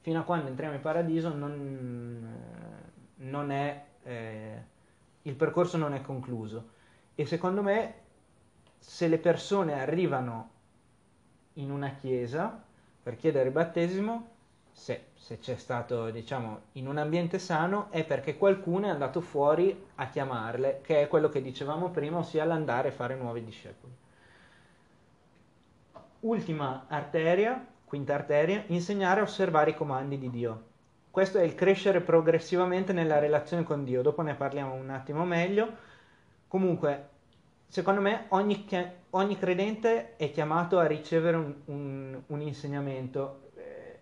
Fino 0.01 0.19
a 0.19 0.25
quando 0.25 0.49
entriamo 0.49 0.75
in 0.75 0.81
paradiso 0.81 1.33
non, 1.33 2.29
non 3.17 3.51
è 3.51 3.85
eh, 4.07 4.63
il 5.23 5.35
percorso 5.35 5.77
non 5.77 5.93
è 5.93 6.01
concluso. 6.01 6.71
E 7.15 7.27
secondo 7.27 7.63
me, 7.63 7.95
se 8.79 9.09
le 9.09 9.19
persone 9.19 9.81
arrivano 9.81 10.51
in 11.55 11.71
una 11.71 11.91
chiesa 11.91 12.63
per 13.03 13.17
chiedere 13.17 13.47
il 13.47 13.53
battesimo, 13.53 14.35
se, 14.71 15.07
se, 15.15 15.39
c'è 15.39 15.57
stato, 15.57 16.11
diciamo, 16.11 16.61
in 16.73 16.87
un 16.87 16.99
ambiente 16.99 17.39
sano, 17.39 17.91
è 17.91 18.05
perché 18.05 18.37
qualcuno 18.37 18.87
è 18.87 18.91
andato 18.91 19.21
fuori 19.21 19.87
a 19.97 20.09
chiamarle, 20.09 20.81
che 20.83 21.03
è 21.03 21.09
quello 21.09 21.29
che 21.29 21.41
dicevamo 21.41 21.91
prima, 21.91 22.19
ossia 22.19 22.45
l'andare 22.45 22.89
a 22.89 22.93
fare 22.93 23.17
nuovi 23.17 23.43
discepoli. 23.43 23.95
Ultima 26.21 26.85
arteria, 26.89 27.67
quinta 27.85 28.15
arteria, 28.15 28.65
insegnare 28.67 29.21
a 29.21 29.25
osservare 29.25 29.71
i 29.71 29.75
comandi 29.75 30.19
di 30.19 30.31
Dio. 30.31 30.75
Questo 31.17 31.39
è 31.39 31.45
il 31.45 31.55
crescere 31.55 32.03
progressivamente 32.03 32.93
nella 32.93 33.19
relazione 33.19 33.63
con 33.63 33.85
Dio, 33.85 34.03
dopo 34.03 34.21
ne 34.21 34.35
parliamo 34.35 34.75
un 34.75 34.91
attimo 34.91 35.25
meglio. 35.25 35.67
Comunque, 36.47 37.09
secondo 37.69 38.03
me 38.03 38.27
ogni, 38.29 38.69
ogni 39.09 39.39
credente 39.39 40.17
è 40.17 40.31
chiamato 40.31 40.79
a 40.79 40.85
ricevere 40.85 41.39
un, 41.39 41.55
un, 41.65 42.21
un 42.27 42.41
insegnamento. 42.43 43.49
Eh, 43.57 44.01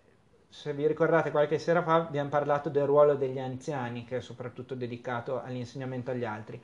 se 0.49 0.73
vi 0.73 0.85
ricordate 0.85 1.31
qualche 1.31 1.57
sera 1.57 1.81
fa 1.83 1.95
abbiamo 1.95 2.27
parlato 2.27 2.67
del 2.67 2.83
ruolo 2.83 3.15
degli 3.15 3.39
anziani, 3.39 4.03
che 4.03 4.17
è 4.17 4.21
soprattutto 4.21 4.75
dedicato 4.75 5.41
all'insegnamento 5.41 6.11
agli 6.11 6.25
altri. 6.25 6.61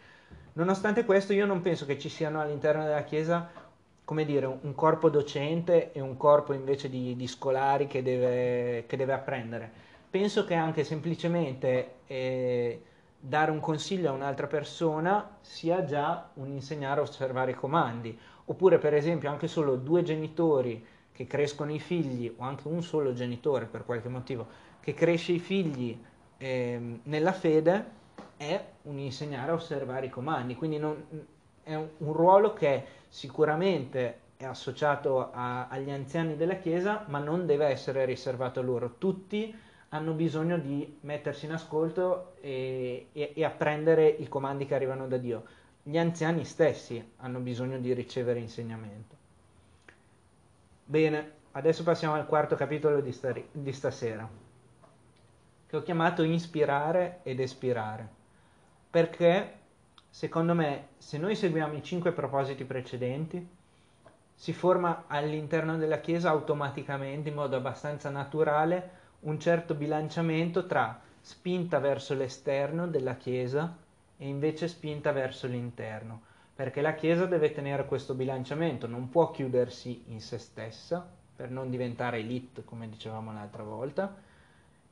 Nonostante 0.52 1.06
questo, 1.06 1.32
io 1.32 1.46
non 1.46 1.62
penso 1.62 1.86
che 1.86 1.98
ci 1.98 2.10
siano 2.10 2.42
all'interno 2.42 2.84
della 2.84 3.06
Chiesa 3.06 3.50
come 4.04 4.26
dire, 4.26 4.48
un 4.48 4.76
corpo 4.76 5.10
docente 5.10 5.94
e 5.94 6.02
un 6.02 6.18
corpo 6.18 6.52
invece 6.52 6.90
di, 6.90 7.16
di 7.16 7.28
scolari 7.28 7.88
che 7.88 8.04
deve, 8.04 8.84
che 8.86 8.98
deve 8.98 9.14
apprendere 9.14 9.90
penso 10.12 10.44
che 10.44 10.54
anche 10.54 10.84
semplicemente 10.84 12.00
eh, 12.06 12.84
dare 13.18 13.50
un 13.50 13.62
consiglio 13.62 14.10
a 14.10 14.14
un'altra 14.14 14.46
persona 14.46 15.38
sia 15.40 15.86
già 15.86 16.30
un 16.34 16.52
insegnare 16.52 17.00
a 17.00 17.04
osservare 17.04 17.52
i 17.52 17.56
comandi. 17.56 18.18
Oppure, 18.46 18.78
per 18.78 18.94
esempio, 18.94 19.30
anche 19.30 19.48
solo 19.48 19.78
due 19.78 20.04
genitori 20.04 20.86
che 21.14 21.26
crescono 21.26 21.72
i 21.72 21.80
figli, 21.80 22.34
o 22.36 22.44
anche 22.44 22.68
un 22.68 22.84
solo 22.84 23.14
genitore 23.14 23.66
per 23.66 23.86
qualche 23.86 24.10
motivo, 24.10 24.48
che 24.82 24.94
cresce 24.94 25.32
i 25.32 25.40
figli 25.40 25.98
eh, 26.38 27.00
nella 27.04 27.32
fede, 27.32 28.00
è 28.36 28.62
un 28.84 28.98
insegnare 28.98 29.52
a 29.52 29.54
osservare 29.54 30.08
i 30.08 30.10
comandi. 30.10 30.56
Quindi 30.56 30.78
non, 30.78 31.06
è 31.64 31.76
un, 31.76 32.14
ruolo 32.14 32.52
che 32.54 32.84
sicuramente 33.08 34.20
è 34.36 34.44
associato 34.46 35.32
a, 35.32 35.68
agli 35.68 35.92
anziani 35.92 36.36
della 36.36 36.56
Chiesa, 36.56 37.06
ma 37.08 37.20
non 37.20 37.46
deve 37.46 37.68
essere 37.68 38.04
riservato 38.04 38.60
a 38.60 38.64
loro. 38.64 38.96
Tutti 38.98 39.56
hanno 39.94 40.14
bisogno 40.14 40.58
di 40.58 41.00
mettersi 41.02 41.46
in 41.46 41.52
ascolto 41.52 42.36
e, 42.40 43.08
e, 43.12 43.34
e, 43.36 43.44
apprendere 43.44 44.08
i 44.08 44.28
comandi 44.28 44.66
che 44.66 44.76
arrivano 44.76 45.08
da 45.08 45.18
Dio. 45.18 45.44
gli 45.84 45.98
anziani 45.98 46.46
stessi 46.46 47.14
hanno 47.18 47.40
bisogno 47.40 47.78
di 47.80 47.94
ricevere 47.94 48.40
insegnamento. 48.40 49.16
Bene, 50.86 51.32
adesso 51.52 51.84
passiamo 51.84 52.14
al 52.14 52.26
quarto 52.26 52.56
capitolo 52.56 53.02
di, 53.02 53.12
sta, 53.12 53.34
di 53.52 53.74
stasera, 53.74 54.30
che 55.68 55.78
ho 55.78 55.82
chiamato 55.82 56.24
Inspirare 56.24 57.20
ed 57.24 57.40
Espirare, 57.40 58.08
perché 58.90 59.60
secondo 60.10 60.54
me 60.54 60.90
se 60.98 61.18
noi 61.18 61.36
seguiamo 61.36 61.74
i 61.74 61.84
cinque 61.84 62.14
propositi 62.14 62.64
precedenti, 62.64 63.46
si 64.36 64.54
forma 64.54 65.04
all'interno 65.08 65.78
della 65.78 66.00
Chiesa 66.00 66.30
automaticamente, 66.30 67.30
in 67.30 67.36
modo 67.36 67.58
abbastanza 67.58 68.10
naturale, 68.10 69.00
un 69.22 69.40
certo 69.40 69.74
bilanciamento 69.76 70.66
tra 70.66 71.00
spinta 71.20 71.80
verso 71.80 72.14
l'esterno 72.14 72.88
della 72.88 73.16
Chiesa 73.16 73.78
e 74.18 74.28
invece 74.28 74.68
spinta 74.68 75.12
verso 75.12 75.48
l'interno, 75.48 76.22
perché 76.56 76.82
la 76.82 76.96
Chiesa 76.96 77.26
deve 77.26 77.52
tenere 77.52 77.86
questo 77.86 78.14
bilanciamento, 78.14 78.88
non 78.88 79.10
può 79.10 79.32
chiudersi 79.32 80.04
in 80.08 80.22
se 80.22 80.38
stessa 80.38 81.08
per 81.36 81.50
non 81.50 81.70
diventare 81.70 82.20
elite, 82.20 82.64
come 82.64 82.90
dicevamo 82.90 83.34
l'altra 83.34 83.64
volta, 83.64 84.16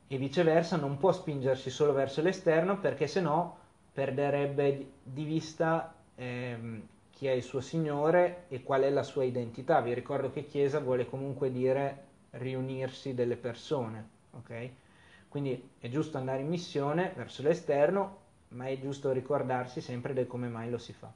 e 0.06 0.16
viceversa 0.16 0.76
non 0.76 0.96
può 0.96 1.12
spingersi 1.12 1.70
solo 1.70 1.92
verso 1.92 2.20
l'esterno 2.22 2.78
perché 2.78 3.06
se 3.06 3.20
no 3.20 3.58
perderebbe 3.92 4.90
di 5.02 5.24
vista 5.24 5.94
ehm, 6.16 6.82
chi 7.10 7.26
è 7.26 7.32
il 7.32 7.42
suo 7.42 7.60
Signore 7.60 8.46
e 8.48 8.62
qual 8.62 8.82
è 8.82 8.90
la 8.90 9.04
sua 9.04 9.24
identità. 9.24 9.80
Vi 9.80 9.94
ricordo 9.94 10.30
che 10.30 10.46
Chiesa 10.46 10.80
vuole 10.80 11.06
comunque 11.06 11.52
dire 11.52 12.04
riunirsi 12.30 13.14
delle 13.14 13.36
persone, 13.36 14.08
ok? 14.32 14.70
Quindi 15.28 15.70
è 15.78 15.88
giusto 15.88 16.18
andare 16.18 16.40
in 16.40 16.48
missione 16.48 17.12
verso 17.14 17.42
l'esterno, 17.42 18.18
ma 18.48 18.66
è 18.66 18.78
giusto 18.80 19.12
ricordarsi 19.12 19.80
sempre 19.80 20.12
del 20.12 20.26
come 20.26 20.48
mai 20.48 20.70
lo 20.70 20.78
si 20.78 20.92
fa. 20.92 21.12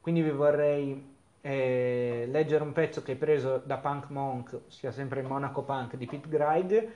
Quindi 0.00 0.22
vi 0.22 0.30
vorrei 0.30 1.16
eh, 1.42 2.24
leggere 2.26 2.64
un 2.64 2.72
pezzo 2.72 3.02
che 3.02 3.12
è 3.12 3.16
preso 3.16 3.62
da 3.64 3.76
Punk 3.76 4.08
Monk, 4.08 4.60
sia 4.68 4.92
sempre 4.92 5.20
il 5.20 5.26
Monaco 5.26 5.62
Punk 5.62 5.96
di 5.96 6.06
Pete 6.06 6.28
Greig, 6.28 6.92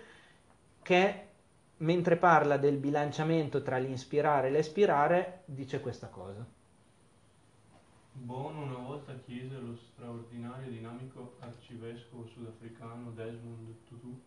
che 0.81 1.27
mentre 1.79 2.17
parla 2.17 2.57
del 2.57 2.77
bilanciamento 2.77 3.63
tra 3.63 3.77
l'inspirare 3.77 4.49
e 4.49 4.51
l'espirare, 4.51 5.43
dice 5.45 5.81
questa 5.81 6.09
cosa. 6.09 6.47
Bono 8.13 8.63
una 8.63 8.79
volta 8.79 9.13
chiese 9.27 9.57
allo 9.57 9.77
straordinario 9.77 10.71
dinamico 10.71 11.35
arcivescovo 11.41 12.27
sudafricano 12.27 13.11
Desmond 13.11 13.75
Tutu 13.89 14.19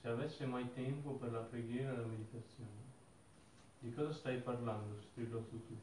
se 0.00 0.08
avesse 0.08 0.46
mai 0.46 0.72
tempo 0.74 1.12
per 1.12 1.32
la 1.32 1.40
preghiera 1.40 1.92
e 1.92 1.96
la 1.96 2.06
meditazione. 2.06 2.86
Di 3.80 3.92
cosa 3.92 4.12
stai 4.12 4.38
parlando? 4.38 5.00
strillò 5.00 5.38
Tutu 5.38 5.76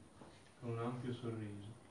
con 0.60 0.72
un 0.72 0.79
ampio 0.79 1.13
sorriso. 1.13 1.84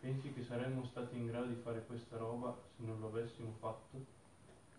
Pensi 0.00 0.32
che 0.32 0.42
saremmo 0.42 0.84
stati 0.84 1.16
in 1.16 1.26
grado 1.26 1.46
di 1.46 1.60
fare 1.62 1.84
questa 1.86 2.16
roba 2.16 2.56
se 2.76 2.82
non 2.84 2.98
lo 3.00 3.06
avessimo 3.06 3.54
fatto? 3.60 4.04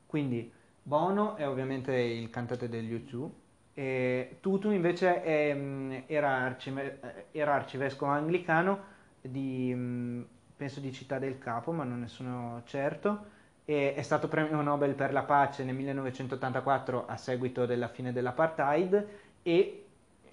Quindi 0.05 0.51
Bono 0.81 1.35
è 1.37 1.47
ovviamente 1.47 1.95
il 1.95 2.29
cantante 2.29 2.67
degli 2.67 2.93
U2 2.93 3.29
e 3.73 4.37
Tutu 4.41 4.69
invece 4.69 5.23
è, 5.23 5.53
mm, 5.55 5.93
era, 6.07 6.37
arcive, 6.37 7.27
era 7.31 7.55
arcivescovo 7.55 8.11
anglicano 8.11 8.91
di, 9.21 9.73
mm, 9.73 10.21
penso 10.55 10.79
di 10.79 10.91
Città 10.91 11.17
del 11.19 11.37
Capo, 11.39 11.71
ma 11.71 11.83
non 11.83 12.01
ne 12.01 12.07
sono 12.07 12.61
certo, 12.65 13.25
e 13.65 13.93
è 13.93 14.01
stato 14.01 14.27
premio 14.27 14.62
Nobel 14.62 14.93
per 14.93 15.13
la 15.13 15.24
pace 15.24 15.63
nel 15.63 15.75
1984 15.75 17.05
a 17.08 17.15
seguito 17.17 17.65
della 17.65 17.88
fine 17.88 18.12
dell'apartheid 18.12 19.08
e, 19.41 19.86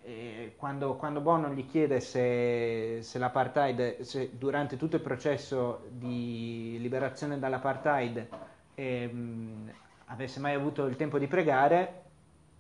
e 0.03 0.55
quando, 0.57 0.97
quando, 0.97 1.21
Bono 1.21 1.51
gli 1.51 1.67
chiede 1.67 2.01
se, 2.01 2.99
se 3.03 3.19
l'apartheid, 3.19 4.01
se 4.01 4.31
durante 4.37 4.77
tutto 4.77 4.97
il 4.97 5.03
processo 5.03 5.87
di 5.91 6.77
liberazione 6.81 7.39
dall'apartheid 7.39 8.27
ehm, 8.75 9.73
avesse 10.07 10.41
mai 10.41 10.55
avuto 10.55 10.87
il 10.87 10.97
tempo 10.97 11.19
di 11.19 11.29
pregare, 11.29 12.03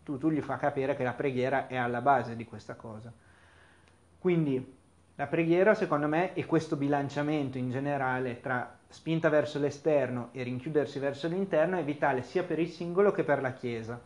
tu 0.05 0.31
gli 0.31 0.41
fa 0.41 0.57
capire 0.57 0.97
che 0.97 1.05
la 1.05 1.12
preghiera 1.12 1.67
è 1.69 1.77
alla 1.77 2.00
base 2.00 2.35
di 2.35 2.45
questa 2.45 2.75
cosa. 2.75 3.12
Quindi 4.19 4.79
la 5.21 5.27
preghiera, 5.27 5.75
secondo 5.75 6.09
me, 6.09 6.33
è 6.33 6.47
questo 6.47 6.77
bilanciamento 6.77 7.59
in 7.59 7.71
generale 7.71 8.41
tra 8.41 8.79
spinta 8.89 9.29
verso 9.29 9.59
l'esterno 9.59 10.31
e 10.33 10.43
rinchiudersi 10.43 10.99
verso 10.99 11.29
l'interno 11.29 11.77
è 11.77 11.85
vitale 11.85 12.23
sia 12.23 12.43
per 12.43 12.59
il 12.59 12.71
singolo 12.71 13.12
che 13.12 13.23
per 13.23 13.43
la 13.43 13.53
Chiesa. 13.53 14.00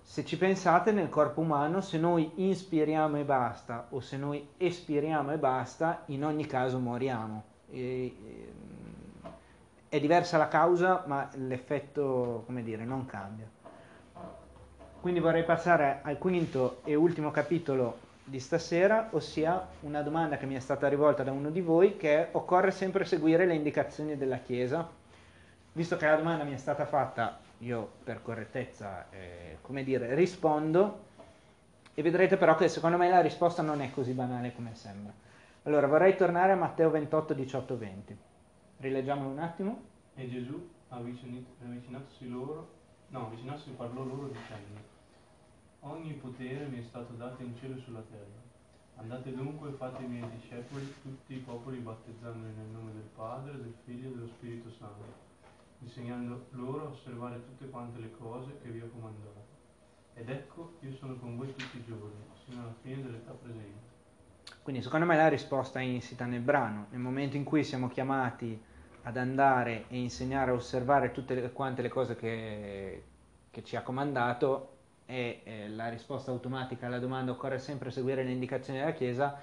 Se 0.00 0.24
ci 0.24 0.38
pensate 0.38 0.92
nel 0.92 1.08
corpo 1.08 1.40
umano, 1.40 1.80
se 1.80 1.98
noi 1.98 2.30
inspiriamo 2.36 3.18
e 3.18 3.24
basta 3.24 3.88
o 3.90 3.98
se 3.98 4.16
noi 4.16 4.50
espiriamo 4.56 5.32
e 5.32 5.38
basta, 5.38 6.04
in 6.06 6.24
ogni 6.24 6.46
caso 6.46 6.78
moriamo. 6.78 7.42
E, 7.68 8.16
è 9.88 9.98
diversa 9.98 10.38
la 10.38 10.46
causa, 10.46 11.02
ma 11.06 11.28
l'effetto, 11.34 12.44
come 12.46 12.62
dire, 12.62 12.84
non 12.84 13.04
cambia. 13.06 13.50
Quindi 15.00 15.18
vorrei 15.18 15.42
passare 15.42 15.98
al 16.04 16.18
quinto 16.18 16.82
e 16.84 16.94
ultimo 16.94 17.32
capitolo 17.32 18.10
di 18.32 18.40
stasera, 18.40 19.10
ossia 19.12 19.68
una 19.80 20.00
domanda 20.00 20.38
che 20.38 20.46
mi 20.46 20.54
è 20.54 20.58
stata 20.58 20.88
rivolta 20.88 21.22
da 21.22 21.32
uno 21.32 21.50
di 21.50 21.60
voi, 21.60 21.98
che 21.98 22.14
è 22.16 22.28
occorre 22.32 22.70
sempre 22.70 23.04
seguire 23.04 23.44
le 23.44 23.54
indicazioni 23.54 24.16
della 24.16 24.38
Chiesa. 24.38 24.88
Visto 25.74 25.98
che 25.98 26.06
la 26.06 26.16
domanda 26.16 26.42
mi 26.42 26.54
è 26.54 26.56
stata 26.56 26.86
fatta, 26.86 27.38
io 27.58 27.90
per 28.02 28.22
correttezza, 28.22 29.10
eh, 29.10 29.58
come 29.60 29.84
dire, 29.84 30.14
rispondo 30.14 31.10
e 31.92 32.00
vedrete 32.00 32.38
però 32.38 32.56
che 32.56 32.68
secondo 32.68 32.96
me 32.96 33.10
la 33.10 33.20
risposta 33.20 33.60
non 33.60 33.82
è 33.82 33.90
così 33.90 34.12
banale 34.12 34.54
come 34.54 34.74
sembra. 34.74 35.12
Allora 35.64 35.86
vorrei 35.86 36.16
tornare 36.16 36.52
a 36.52 36.56
Matteo 36.56 36.88
28, 36.88 37.34
18, 37.34 37.76
20. 37.76 38.18
Rileggiamolo 38.78 39.28
un 39.28 39.38
attimo. 39.40 39.82
E 40.14 40.30
Gesù 40.30 40.70
avvicinatosi 40.88 42.30
loro, 42.30 42.70
no, 43.08 43.26
avvicinatosi 43.26 43.70
parlò 43.72 44.02
loro 44.02 44.28
dicendo 44.28 44.91
Ogni 45.84 46.12
potere 46.12 46.66
mi 46.66 46.78
è 46.78 46.82
stato 46.82 47.12
dato 47.14 47.42
in 47.42 47.56
cielo 47.56 47.76
e 47.76 47.80
sulla 47.80 48.04
terra. 48.08 48.40
Andate 48.96 49.34
dunque 49.34 49.70
e 49.70 49.72
fate 49.72 50.04
miei 50.04 50.28
discepoli 50.30 50.94
tutti 51.02 51.34
i 51.34 51.38
popoli 51.38 51.78
battezzandoli 51.78 52.52
nel 52.54 52.68
nome 52.68 52.92
del 52.92 53.08
Padre, 53.16 53.56
del 53.56 53.74
Figlio 53.84 54.08
e 54.08 54.12
dello 54.12 54.28
Spirito 54.28 54.70
Santo, 54.70 55.02
insegnando 55.80 56.46
loro 56.50 56.86
a 56.86 56.90
osservare 56.90 57.42
tutte 57.44 57.68
quante 57.68 57.98
le 57.98 58.12
cose 58.12 58.58
che 58.62 58.68
vi 58.68 58.80
ho 58.80 58.88
comandato. 58.90 59.44
Ed 60.14 60.28
ecco, 60.28 60.74
io 60.80 60.94
sono 60.94 61.16
con 61.16 61.36
voi 61.36 61.48
tutti 61.48 61.78
i 61.78 61.84
giorni, 61.84 62.22
sino 62.44 62.62
alla 62.62 62.74
fine 62.80 63.02
dell'età 63.02 63.32
presente. 63.32 63.90
Quindi 64.62 64.82
secondo 64.82 65.04
me 65.04 65.16
la 65.16 65.28
risposta 65.28 65.80
è 65.80 65.82
insita 65.82 66.26
nel 66.26 66.42
brano. 66.42 66.86
Nel 66.90 67.00
momento 67.00 67.36
in 67.36 67.42
cui 67.42 67.64
siamo 67.64 67.88
chiamati 67.88 68.56
ad 69.02 69.16
andare 69.16 69.86
e 69.88 69.98
insegnare 69.98 70.52
a 70.52 70.54
osservare 70.54 71.10
tutte 71.10 71.50
quante 71.50 71.82
le 71.82 71.88
cose 71.88 72.14
che, 72.14 73.02
che 73.50 73.64
ci 73.64 73.74
ha 73.74 73.82
comandato, 73.82 74.71
e 75.12 75.42
eh, 75.44 75.68
la 75.68 75.90
risposta 75.90 76.30
automatica 76.30 76.86
alla 76.86 76.98
domanda 76.98 77.32
occorre 77.32 77.58
sempre 77.58 77.90
seguire 77.90 78.24
le 78.24 78.30
indicazioni 78.30 78.78
della 78.78 78.92
Chiesa, 78.92 79.38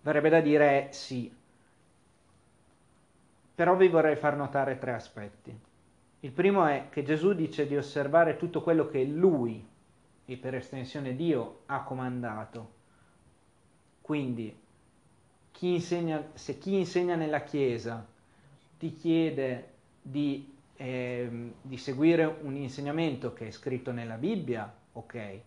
verrebbe 0.00 0.28
da 0.28 0.40
dire 0.40 0.88
sì. 0.90 1.32
Però 3.54 3.76
vi 3.76 3.86
vorrei 3.86 4.16
far 4.16 4.34
notare 4.34 4.76
tre 4.78 4.92
aspetti. 4.92 5.56
Il 6.18 6.32
primo 6.32 6.66
è 6.66 6.88
che 6.90 7.04
Gesù 7.04 7.34
dice 7.34 7.68
di 7.68 7.76
osservare 7.76 8.36
tutto 8.36 8.62
quello 8.62 8.88
che 8.88 9.04
Lui, 9.04 9.64
e 10.24 10.36
per 10.36 10.56
estensione 10.56 11.14
Dio, 11.14 11.60
ha 11.66 11.84
comandato. 11.84 12.72
Quindi, 14.00 14.58
chi 15.52 15.74
insegna, 15.74 16.30
se 16.34 16.58
chi 16.58 16.74
insegna 16.74 17.14
nella 17.14 17.44
Chiesa 17.44 18.04
ti 18.76 18.92
chiede 18.92 19.68
di 20.02 20.53
eh, 20.76 21.52
di 21.60 21.76
seguire 21.76 22.24
un 22.42 22.56
insegnamento 22.56 23.32
che 23.32 23.48
è 23.48 23.50
scritto 23.50 23.92
nella 23.92 24.16
Bibbia, 24.16 24.72
ok. 24.92 25.40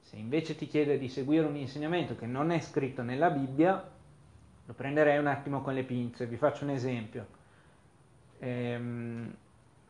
Se 0.00 0.16
invece 0.16 0.56
ti 0.56 0.66
chiede 0.66 0.98
di 0.98 1.08
seguire 1.08 1.46
un 1.46 1.56
insegnamento 1.56 2.16
che 2.16 2.26
non 2.26 2.50
è 2.50 2.60
scritto 2.60 3.02
nella 3.02 3.30
Bibbia, 3.30 3.82
lo 4.64 4.72
prenderei 4.72 5.18
un 5.18 5.26
attimo 5.26 5.62
con 5.62 5.74
le 5.74 5.84
pinze. 5.84 6.26
Vi 6.26 6.36
faccio 6.36 6.64
un 6.64 6.70
esempio. 6.70 7.26
Ehm, 8.38 9.34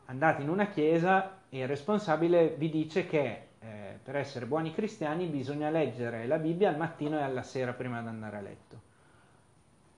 andate 0.05 0.41
in 0.41 0.49
una 0.49 0.67
chiesa 0.67 1.39
e 1.49 1.59
il 1.59 1.67
responsabile 1.67 2.55
vi 2.57 2.69
dice 2.69 3.05
che 3.05 3.47
eh, 3.59 3.99
per 4.03 4.15
essere 4.15 4.45
buoni 4.45 4.73
cristiani 4.73 5.27
bisogna 5.27 5.69
leggere 5.69 6.25
la 6.25 6.37
Bibbia 6.37 6.69
al 6.69 6.77
mattino 6.77 7.17
e 7.19 7.21
alla 7.21 7.43
sera 7.43 7.73
prima 7.73 8.01
di 8.01 8.07
andare 8.07 8.37
a 8.37 8.41
letto. 8.41 8.90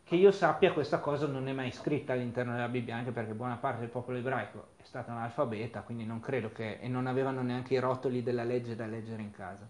Che 0.06 0.16
io 0.16 0.32
sappia 0.32 0.74
questa 0.74 1.00
cosa 1.00 1.28
non 1.28 1.48
è 1.48 1.54
mai 1.54 1.72
scritta 1.72 2.12
all'interno 2.14 2.52
della 2.52 2.68
Bibbia, 2.68 2.96
anche 2.96 3.12
perché 3.12 3.34
buona 3.34 3.56
parte 3.56 3.80
del 3.80 3.90
popolo 3.90 4.18
ebraico 4.18 4.68
è 4.76 4.84
stata 4.84 5.12
analfabeta, 5.12 5.82
quindi 5.82 6.06
non 6.06 6.20
credo 6.20 6.52
che... 6.52 6.80
e 6.80 6.88
non 6.90 7.08
avevano 7.08 7.42
neanche 7.42 7.76
i 7.76 7.80
rotoli 7.80 8.22
della 8.22 8.44
legge 8.44 8.76
da 8.76 8.86
leggere 8.86 9.22
in 9.22 9.32
casa. 9.32 9.68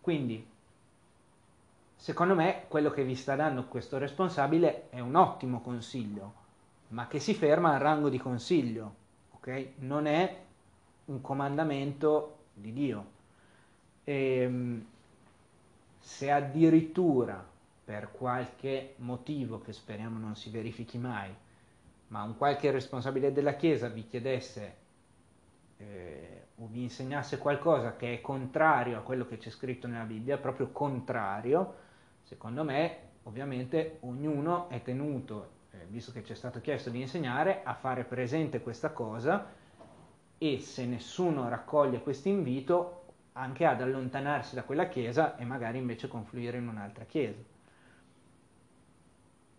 Quindi, 0.00 0.44
secondo 1.94 2.34
me, 2.34 2.64
quello 2.68 2.90
che 2.90 3.04
vi 3.04 3.14
sta 3.14 3.36
dando 3.36 3.64
questo 3.66 3.98
responsabile 3.98 4.88
è 4.88 4.98
un 5.00 5.14
ottimo 5.14 5.60
consiglio, 5.60 6.32
ma 6.88 7.06
che 7.06 7.20
si 7.20 7.34
ferma 7.34 7.74
al 7.74 7.80
rango 7.80 8.08
di 8.08 8.18
consiglio, 8.18 8.94
ok? 9.32 9.66
Non 9.80 10.06
è 10.06 10.42
un 11.04 11.20
comandamento 11.20 12.38
di 12.54 12.72
Dio. 12.72 13.04
E, 14.04 14.14
ehm, 14.14 14.86
se 15.98 16.30
addirittura 16.30 17.49
per 17.90 18.12
qualche 18.12 18.94
motivo 18.98 19.58
che 19.58 19.72
speriamo 19.72 20.16
non 20.16 20.36
si 20.36 20.48
verifichi 20.48 20.96
mai, 20.96 21.34
ma 22.06 22.22
un 22.22 22.36
qualche 22.36 22.70
responsabile 22.70 23.32
della 23.32 23.56
Chiesa 23.56 23.88
vi 23.88 24.06
chiedesse 24.06 24.76
eh, 25.76 26.46
o 26.54 26.68
vi 26.70 26.84
insegnasse 26.84 27.38
qualcosa 27.38 27.96
che 27.96 28.14
è 28.14 28.20
contrario 28.20 28.96
a 28.96 29.00
quello 29.00 29.26
che 29.26 29.38
c'è 29.38 29.50
scritto 29.50 29.88
nella 29.88 30.04
Bibbia, 30.04 30.38
proprio 30.38 30.68
contrario, 30.68 31.74
secondo 32.22 32.62
me 32.62 32.98
ovviamente 33.24 33.96
ognuno 34.02 34.68
è 34.68 34.82
tenuto, 34.82 35.50
eh, 35.72 35.84
visto 35.88 36.12
che 36.12 36.22
ci 36.22 36.30
è 36.30 36.36
stato 36.36 36.60
chiesto 36.60 36.90
di 36.90 37.00
insegnare, 37.00 37.62
a 37.64 37.74
fare 37.74 38.04
presente 38.04 38.60
questa 38.60 38.90
cosa 38.90 39.52
e 40.38 40.60
se 40.60 40.86
nessuno 40.86 41.48
raccoglie 41.48 42.02
questo 42.02 42.28
invito 42.28 43.02
anche 43.32 43.64
ad 43.64 43.80
allontanarsi 43.80 44.54
da 44.54 44.62
quella 44.62 44.86
chiesa 44.86 45.36
e 45.36 45.44
magari 45.44 45.78
invece 45.78 46.06
confluire 46.06 46.58
in 46.58 46.68
un'altra 46.68 47.04
chiesa. 47.04 47.58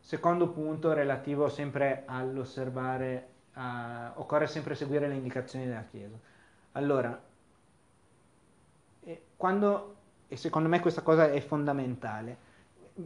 Secondo 0.01 0.49
punto 0.49 0.91
relativo 0.91 1.47
sempre 1.47 2.03
all'osservare, 2.05 3.27
uh, 3.53 4.19
occorre 4.19 4.47
sempre 4.47 4.75
seguire 4.75 5.07
le 5.07 5.15
indicazioni 5.15 5.65
della 5.65 5.85
chiesa. 5.85 6.17
Allora, 6.73 7.29
quando, 9.41 9.95
e 10.27 10.35
secondo 10.37 10.69
me 10.69 10.79
questa 10.79 11.01
cosa 11.01 11.31
è 11.31 11.41
fondamentale, 11.41 12.37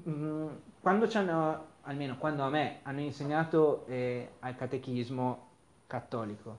mm, 0.10 0.48
quando 0.82 1.08
ci 1.08 1.16
hanno, 1.16 1.68
almeno 1.84 2.18
quando 2.18 2.44
a 2.44 2.50
me 2.50 2.80
hanno 2.84 3.00
insegnato 3.00 3.86
eh, 3.88 4.32
al 4.40 4.58
catechismo 4.58 5.48
cattolico 5.88 6.58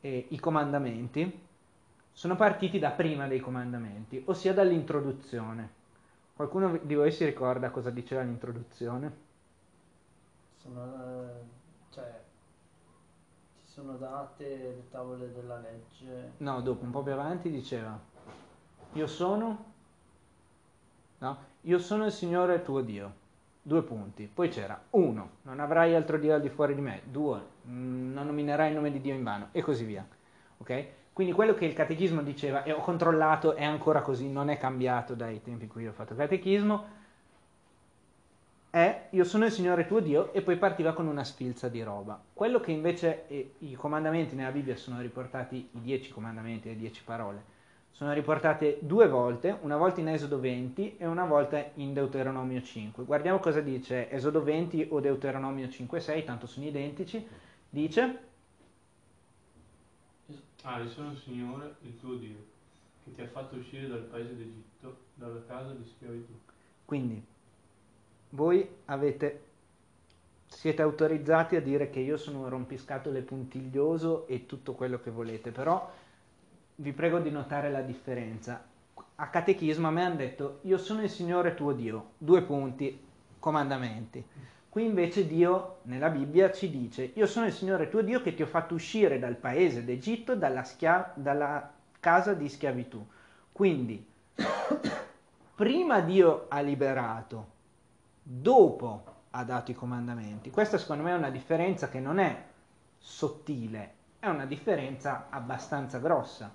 eh, 0.00 0.26
i 0.30 0.40
comandamenti, 0.40 1.46
sono 2.10 2.34
partiti 2.34 2.80
da 2.80 2.90
prima 2.90 3.28
dei 3.28 3.38
comandamenti, 3.38 4.20
ossia 4.26 4.52
dall'introduzione. 4.52 5.76
Qualcuno 6.34 6.76
di 6.82 6.94
voi 6.96 7.12
si 7.12 7.24
ricorda 7.24 7.70
cosa 7.70 7.90
diceva 7.90 8.22
l'introduzione? 8.22 9.26
Sono, 10.68 10.84
eh, 10.84 11.94
cioè, 11.94 12.20
ci 13.56 13.72
sono 13.72 13.96
date 13.96 14.44
le 14.44 14.88
tavole 14.90 15.32
della 15.32 15.58
legge. 15.58 16.32
No, 16.38 16.60
dopo, 16.60 16.84
un 16.84 16.90
po' 16.90 17.02
più 17.02 17.12
avanti 17.12 17.50
diceva, 17.50 17.98
io 18.92 19.06
sono, 19.06 19.64
no? 21.18 21.38
Io 21.62 21.78
sono 21.78 22.04
il 22.04 22.12
Signore 22.12 22.62
tuo 22.62 22.82
Dio. 22.82 23.26
Due 23.62 23.82
punti. 23.82 24.30
Poi 24.32 24.50
c'era 24.50 24.78
uno, 24.90 25.30
non 25.42 25.58
avrai 25.58 25.94
altro 25.94 26.18
Dio 26.18 26.34
al 26.34 26.42
di 26.42 26.50
fuori 26.50 26.74
di 26.74 26.82
me. 26.82 27.00
Due, 27.04 27.40
mm, 27.66 28.12
non 28.12 28.26
nominerai 28.26 28.68
il 28.68 28.74
nome 28.74 28.90
di 28.90 29.00
Dio 29.00 29.14
in 29.14 29.22
vano. 29.22 29.48
E 29.52 29.62
così 29.62 29.84
via. 29.84 30.06
Ok? 30.58 30.86
Quindi 31.14 31.32
quello 31.32 31.54
che 31.54 31.64
il 31.64 31.72
catechismo 31.72 32.22
diceva, 32.22 32.62
e 32.62 32.72
ho 32.72 32.80
controllato, 32.80 33.54
è 33.54 33.64
ancora 33.64 34.02
così, 34.02 34.30
non 34.30 34.50
è 34.50 34.58
cambiato 34.58 35.14
dai 35.14 35.42
tempi 35.42 35.64
in 35.64 35.70
cui 35.70 35.86
ho 35.86 35.92
fatto 35.92 36.14
catechismo, 36.14 36.84
è 38.78 39.08
io 39.10 39.24
sono 39.24 39.44
il 39.44 39.52
Signore 39.52 39.86
tuo 39.86 40.00
Dio 40.00 40.32
e 40.32 40.40
poi 40.42 40.56
partiva 40.56 40.92
con 40.92 41.06
una 41.06 41.24
sfilza 41.24 41.68
di 41.68 41.82
roba. 41.82 42.20
Quello 42.32 42.60
che 42.60 42.70
invece 42.70 43.26
eh, 43.28 43.54
i 43.58 43.74
comandamenti 43.74 44.34
nella 44.34 44.50
Bibbia 44.50 44.76
sono 44.76 45.00
riportati, 45.00 45.68
i 45.72 45.80
dieci 45.80 46.10
comandamenti, 46.10 46.68
le 46.68 46.76
dieci 46.76 47.02
parole, 47.02 47.56
sono 47.90 48.12
riportate 48.12 48.78
due 48.80 49.08
volte, 49.08 49.58
una 49.62 49.76
volta 49.76 50.00
in 50.00 50.08
Esodo 50.08 50.38
20 50.38 50.98
e 50.98 51.06
una 51.06 51.24
volta 51.24 51.72
in 51.74 51.92
Deuteronomio 51.92 52.62
5. 52.62 53.04
Guardiamo 53.04 53.40
cosa 53.40 53.60
dice 53.60 54.08
Esodo 54.10 54.42
20 54.42 54.86
o 54.90 55.00
Deuteronomio 55.00 55.66
5-6, 55.66 56.24
tanto 56.24 56.46
sono 56.46 56.66
identici. 56.66 57.26
Dice... 57.68 58.26
Ah, 60.62 60.78
io 60.78 60.88
sono 60.88 61.10
il 61.10 61.18
Signore, 61.18 61.74
il 61.82 61.98
tuo 61.98 62.14
Dio, 62.14 62.36
che 63.02 63.14
ti 63.14 63.20
ha 63.22 63.26
fatto 63.26 63.56
uscire 63.56 63.88
dal 63.88 64.02
paese 64.02 64.36
d'Egitto, 64.36 64.96
dalla 65.14 65.42
casa 65.46 65.72
di 65.72 65.84
schiavitù. 65.84 66.32
Quindi, 66.84 67.24
voi 68.30 68.68
avete, 68.86 69.44
siete 70.46 70.82
autorizzati 70.82 71.56
a 71.56 71.62
dire 71.62 71.90
che 71.90 72.00
io 72.00 72.16
sono 72.16 72.40
un 72.40 72.48
rompiscatole 72.48 73.20
puntiglioso 73.20 74.26
e 74.26 74.46
tutto 74.46 74.74
quello 74.74 75.00
che 75.00 75.10
volete, 75.10 75.50
però 75.50 75.90
vi 76.76 76.92
prego 76.92 77.18
di 77.18 77.30
notare 77.30 77.70
la 77.70 77.80
differenza. 77.80 78.62
A 79.16 79.28
catechismo 79.28 79.88
a 79.88 79.90
me 79.90 80.04
hanno 80.04 80.16
detto 80.16 80.58
io 80.62 80.78
sono 80.78 81.02
il 81.02 81.10
Signore 81.10 81.54
tuo 81.54 81.72
Dio, 81.72 82.10
due 82.18 82.42
punti, 82.42 83.00
comandamenti. 83.38 84.24
Qui 84.68 84.84
invece 84.84 85.26
Dio 85.26 85.78
nella 85.82 86.10
Bibbia 86.10 86.52
ci 86.52 86.70
dice 86.70 87.10
io 87.14 87.26
sono 87.26 87.46
il 87.46 87.52
Signore 87.52 87.88
tuo 87.88 88.02
Dio 88.02 88.20
che 88.22 88.34
ti 88.34 88.42
ho 88.42 88.46
fatto 88.46 88.74
uscire 88.74 89.18
dal 89.18 89.36
paese 89.36 89.84
d'Egitto, 89.84 90.36
dalla, 90.36 90.62
schia- 90.62 91.12
dalla 91.16 91.72
casa 91.98 92.34
di 92.34 92.48
schiavitù. 92.48 93.04
Quindi 93.50 94.06
prima 95.56 96.00
Dio 96.00 96.46
ha 96.48 96.60
liberato, 96.60 97.56
dopo 98.30 99.04
ha 99.30 99.42
dato 99.42 99.70
i 99.70 99.74
comandamenti. 99.74 100.50
Questa 100.50 100.76
secondo 100.76 101.02
me 101.02 101.12
è 101.12 101.16
una 101.16 101.30
differenza 101.30 101.88
che 101.88 101.98
non 101.98 102.18
è 102.18 102.44
sottile, 102.98 103.94
è 104.18 104.28
una 104.28 104.44
differenza 104.44 105.28
abbastanza 105.30 105.98
grossa. 105.98 106.52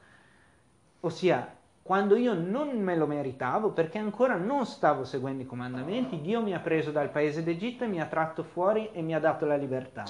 Ossia, 0.99 1.55
quando 1.81 2.15
io 2.15 2.35
non 2.35 2.79
me 2.79 2.95
lo 2.95 3.07
meritavo, 3.07 3.71
perché 3.71 3.97
ancora 3.97 4.35
non 4.35 4.67
stavo 4.67 5.03
seguendo 5.03 5.41
i 5.41 5.47
comandamenti, 5.47 6.21
Dio 6.21 6.43
mi 6.43 6.53
ha 6.53 6.59
preso 6.59 6.91
dal 6.91 7.09
paese 7.09 7.43
d'Egitto 7.43 7.85
e 7.85 7.87
mi 7.87 7.99
ha 7.99 8.05
tratto 8.05 8.43
fuori 8.43 8.91
e 8.91 9.01
mi 9.01 9.15
ha 9.15 9.19
dato 9.19 9.47
la 9.47 9.55
libertà. 9.55 10.03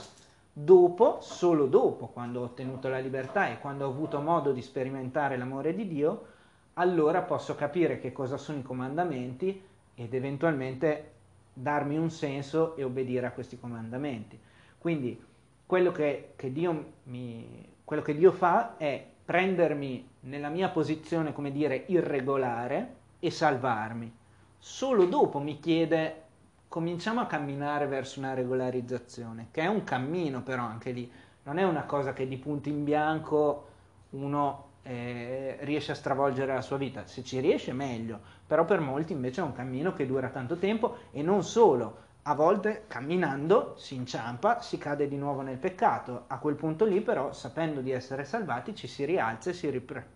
Dopo, 0.52 1.20
solo 1.22 1.68
dopo, 1.68 2.08
quando 2.08 2.42
ho 2.42 2.44
ottenuto 2.44 2.90
la 2.90 3.00
libertà 3.00 3.48
e 3.48 3.60
quando 3.60 3.86
ho 3.86 3.90
avuto 3.90 4.20
modo 4.20 4.52
di 4.52 4.62
sperimentare 4.62 5.38
l'amore 5.38 5.74
di 5.74 5.88
Dio, 5.88 6.26
allora 6.74 7.22
posso 7.22 7.56
capire 7.56 8.00
che 8.00 8.12
cosa 8.12 8.36
sono 8.36 8.60
i 8.60 8.64
comandamenti 8.64 9.66
ed 9.96 10.14
eventualmente 10.14 11.13
darmi 11.54 11.98
un 11.98 12.10
senso 12.10 12.76
e 12.76 12.84
obbedire 12.84 13.28
a 13.28 13.32
questi 13.32 13.60
comandamenti. 13.60 14.40
Quindi 14.78 15.22
quello 15.66 15.92
che, 15.92 16.34
che, 16.36 16.52
Dio, 16.52 16.94
mi, 17.04 17.66
quello 17.84 18.02
che 18.02 18.16
Dio 18.16 18.32
fa 18.32 18.78
è 18.78 19.06
prendermi 19.24 20.10
nella 20.22 20.50
mia 20.50 20.70
posizione, 20.70 21.34
come 21.34 21.52
dire, 21.52 21.84
irregolare 21.88 22.96
e 23.20 23.32
salvarmi. 23.32 24.12
Solo 24.58 25.06
dopo 25.06 25.40
mi 25.40 25.60
chiede, 25.60 26.22
cominciamo 26.68 27.22
a 27.22 27.26
camminare 27.26 27.88
verso 27.88 28.20
una 28.20 28.34
regolarizzazione, 28.34 29.48
che 29.52 29.62
è 29.62 29.68
un 29.68 29.84
cammino 29.84 30.42
però 30.42 30.64
anche 30.64 30.92
lì, 30.92 31.12
non 31.44 31.58
è 31.58 31.64
una 31.64 31.84
cosa 31.84 32.14
che 32.14 32.28
di 32.28 32.38
punto 32.38 32.70
in 32.70 32.84
bianco 32.84 33.68
uno 34.12 34.72
eh, 34.84 35.58
riesce 35.62 35.94
a 35.94 35.96
stravolgere 35.96 36.54
la 36.54 36.62
sua 36.62 36.78
vita. 36.78 37.06
Se 37.06 37.24
ci 37.24 37.40
riesce 37.40 37.74
meglio, 37.74 38.20
però 38.46 38.66
per 38.66 38.80
molti 38.80 39.14
invece 39.14 39.42
è 39.42 39.44
un 39.44 39.54
cammino 39.54 39.94
che 39.94 40.06
dura 40.06 40.30
tanto 40.30 40.58
tempo 40.58 40.98
e 41.12 41.22
non 41.22 41.44
solo, 41.44 42.02
a 42.24 42.36
volte 42.36 42.86
camminando 42.88 43.76
si 43.78 43.96
inciampa, 43.96 44.62
si 44.62 44.78
cade 44.78 45.08
di 45.08 45.18
nuovo 45.18 45.42
nel 45.42 45.58
peccato. 45.58 46.26
A 46.28 46.38
quel 46.38 46.56
punto 46.56 46.86
lì 46.86 47.02
però, 47.02 47.34
sapendo 47.34 47.82
di 47.82 47.92
essere 47.92 48.26
salvati, 48.26 48.76
ci 48.76 48.88
si 48.88 49.06
rialza 49.06 49.50
e 49.50 49.54
si, 49.54 49.70
ripre- 49.70 50.08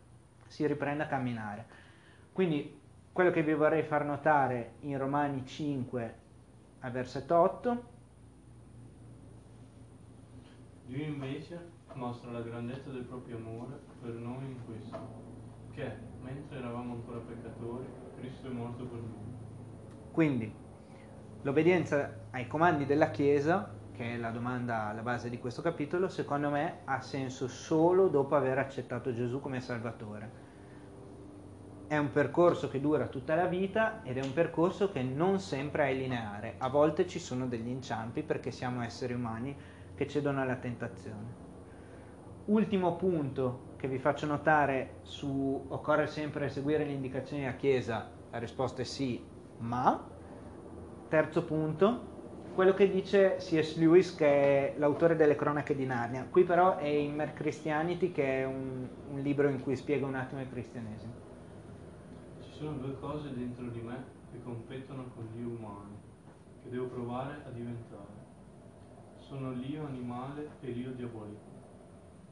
si 0.47 0.65
riprende 0.67 1.03
a 1.03 1.07
camminare. 1.07 1.65
Quindi 2.31 2.79
quello 3.11 3.31
che 3.31 3.43
vi 3.43 3.53
vorrei 3.53 3.83
far 3.83 4.05
notare 4.05 4.73
in 4.81 4.97
Romani 4.97 5.45
5 5.45 6.15
al 6.81 6.91
versetto 6.91 7.35
8. 7.35 7.83
Dio 10.85 11.03
invece 11.03 11.76
mostra 11.97 12.31
la 12.31 12.41
grandezza 12.41 12.89
del 12.91 13.03
proprio 13.03 13.37
amore 13.37 13.79
per 14.01 14.13
noi 14.13 14.45
in 14.45 14.65
questo, 14.65 14.97
che 15.73 15.91
mentre 16.21 16.59
eravamo 16.59 16.93
ancora 16.93 17.19
peccatori, 17.19 17.85
Cristo 18.17 18.47
è 18.47 18.51
morto 18.51 18.85
per 18.85 18.99
noi. 18.99 19.35
Quindi, 20.11 20.53
l'obbedienza 21.41 22.27
ai 22.31 22.47
comandi 22.47 22.85
della 22.85 23.09
Chiesa, 23.09 23.73
che 23.91 24.13
è 24.13 24.17
la 24.17 24.29
domanda 24.29 24.87
alla 24.87 25.01
base 25.01 25.29
di 25.29 25.39
questo 25.39 25.63
capitolo, 25.63 26.07
secondo 26.07 26.49
me 26.49 26.81
ha 26.85 27.01
senso 27.01 27.47
solo 27.47 28.07
dopo 28.09 28.35
aver 28.35 28.59
accettato 28.59 29.11
Gesù 29.11 29.41
come 29.41 29.59
Salvatore. 29.59 30.45
È 31.87 31.97
un 31.97 32.11
percorso 32.11 32.69
che 32.69 32.79
dura 32.79 33.07
tutta 33.07 33.33
la 33.33 33.47
vita 33.47 34.03
ed 34.03 34.17
è 34.17 34.21
un 34.21 34.33
percorso 34.33 34.91
che 34.91 35.01
non 35.01 35.39
sempre 35.39 35.87
è 35.87 35.93
lineare. 35.93 36.55
A 36.57 36.69
volte 36.69 37.07
ci 37.07 37.17
sono 37.17 37.47
degli 37.47 37.69
inciampi 37.69 38.21
perché 38.23 38.51
siamo 38.51 38.83
esseri 38.83 39.13
umani 39.13 39.55
che 39.95 40.07
cedono 40.07 40.41
alla 40.41 40.57
tentazione. 40.57 41.46
Ultimo 42.47 42.95
punto 42.95 43.73
che 43.75 43.89
vi 43.89 43.97
faccio 43.97 44.25
notare 44.25 44.99
su 45.01 45.65
occorre 45.67 46.07
sempre 46.07 46.47
seguire 46.47 46.85
le 46.85 46.93
indicazioni 46.93 47.41
della 47.41 47.57
Chiesa, 47.57 48.09
la 48.31 48.37
risposta 48.37 48.83
è 48.83 48.85
sì, 48.85 49.21
ma 49.57 50.01
terzo 51.09 51.43
punto, 51.43 52.15
quello 52.55 52.73
che 52.73 52.89
dice 52.89 53.35
C.S. 53.37 53.75
Lewis 53.75 54.15
che 54.15 54.25
è 54.73 54.77
l'autore 54.77 55.17
delle 55.17 55.35
cronache 55.35 55.75
di 55.75 55.85
Narnia. 55.85 56.25
Qui 56.29 56.45
però 56.45 56.77
è 56.77 56.87
in 56.87 57.15
Mer 57.15 57.33
Christianity 57.33 58.13
che 58.13 58.41
è 58.41 58.45
un, 58.45 58.87
un 59.11 59.19
libro 59.19 59.49
in 59.49 59.59
cui 59.59 59.75
spiega 59.75 60.05
un 60.05 60.15
attimo 60.15 60.39
il 60.39 60.49
cristianesimo. 60.49 61.11
Ci 62.39 62.51
sono 62.53 62.77
due 62.77 62.97
cose 62.97 63.33
dentro 63.35 63.65
di 63.65 63.81
me 63.81 64.01
che 64.31 64.41
competono 64.41 65.03
con 65.13 65.27
l'io 65.35 65.49
umano, 65.49 65.99
che 66.63 66.69
devo 66.69 66.85
provare 66.85 67.41
a 67.45 67.49
diventare. 67.49 68.25
Sono 69.17 69.51
l'io 69.51 69.85
animale 69.85 70.47
e 70.61 70.71
l'io 70.71 70.91
diabolico. 70.91 71.57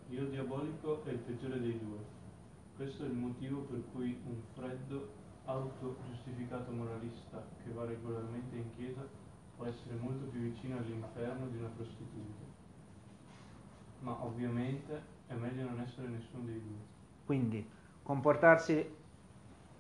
L'io 0.08 0.26
diabolico 0.28 1.04
è 1.06 1.10
il 1.10 1.18
peggiore 1.18 1.60
dei 1.60 1.80
due. 1.80 1.98
Questo 2.76 3.04
è 3.04 3.08
il 3.08 3.14
motivo 3.14 3.62
per 3.62 3.82
cui 3.92 4.18
un 4.26 4.42
freddo 4.54 5.24
autogiustificato 5.46 6.72
moralista 6.72 7.44
che 7.64 7.72
va 7.72 7.86
regolarmente 7.86 8.56
in 8.56 8.70
chiesa 8.76 9.08
può 9.56 9.66
essere 9.66 9.96
molto 9.96 10.26
più 10.26 10.42
vicino 10.42 10.78
all'inferno 10.78 11.48
di 11.48 11.58
una 11.58 11.70
prostituta. 11.70 12.44
Ma 14.00 14.24
ovviamente 14.24 15.02
è 15.28 15.34
meglio 15.34 15.64
non 15.64 15.80
essere 15.80 16.08
nessuno 16.08 16.46
dei 16.46 16.62
due. 16.62 16.78
Quindi 17.26 17.68
comportarsi 18.04 19.04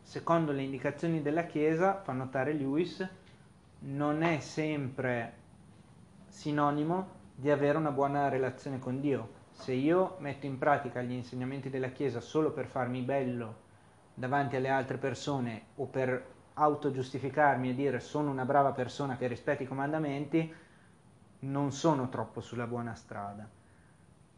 secondo 0.01 0.51
le 0.51 0.63
indicazioni 0.63 1.21
della 1.21 1.45
Chiesa, 1.45 2.01
fa 2.01 2.13
notare 2.13 2.53
Lewis, 2.53 3.07
non 3.79 4.21
è 4.23 4.39
sempre 4.39 5.33
sinonimo 6.27 7.07
di 7.35 7.51
avere 7.51 7.77
una 7.77 7.91
buona 7.91 8.29
relazione 8.29 8.79
con 8.79 8.99
Dio. 8.99 9.43
Se 9.55 9.71
io 9.71 10.17
metto 10.19 10.45
in 10.45 10.59
pratica 10.59 11.01
gli 11.01 11.13
insegnamenti 11.13 11.69
della 11.69 11.89
Chiesa 11.89 12.19
solo 12.19 12.51
per 12.51 12.67
farmi 12.67 13.01
bello 13.01 13.63
davanti 14.13 14.57
alle 14.57 14.69
altre 14.69 14.97
persone 14.97 15.67
o 15.75 15.85
per 15.85 16.33
autogiustificarmi 16.53 17.69
e 17.69 17.73
dire 17.73 17.99
sono 17.99 18.29
una 18.29 18.45
brava 18.45 18.73
persona 18.73 19.17
che 19.17 19.27
rispetta 19.27 19.63
i 19.63 19.67
comandamenti, 19.67 20.53
non 21.39 21.71
sono 21.71 22.09
troppo 22.09 22.41
sulla 22.41 22.67
buona 22.67 22.93
strada. 22.93 23.49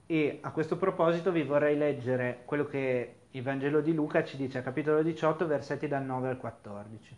E 0.05 0.39
a 0.41 0.51
questo 0.51 0.77
proposito 0.77 1.31
vi 1.31 1.43
vorrei 1.43 1.77
leggere 1.77 2.43
quello 2.45 2.65
che 2.65 3.15
il 3.31 3.43
Vangelo 3.43 3.81
di 3.81 3.93
Luca 3.93 4.23
ci 4.23 4.37
dice 4.37 4.63
capitolo 4.63 5.03
18, 5.03 5.45
versetti 5.45 5.87
dal 5.87 6.05
9 6.05 6.29
al 6.29 6.37
14. 6.37 7.17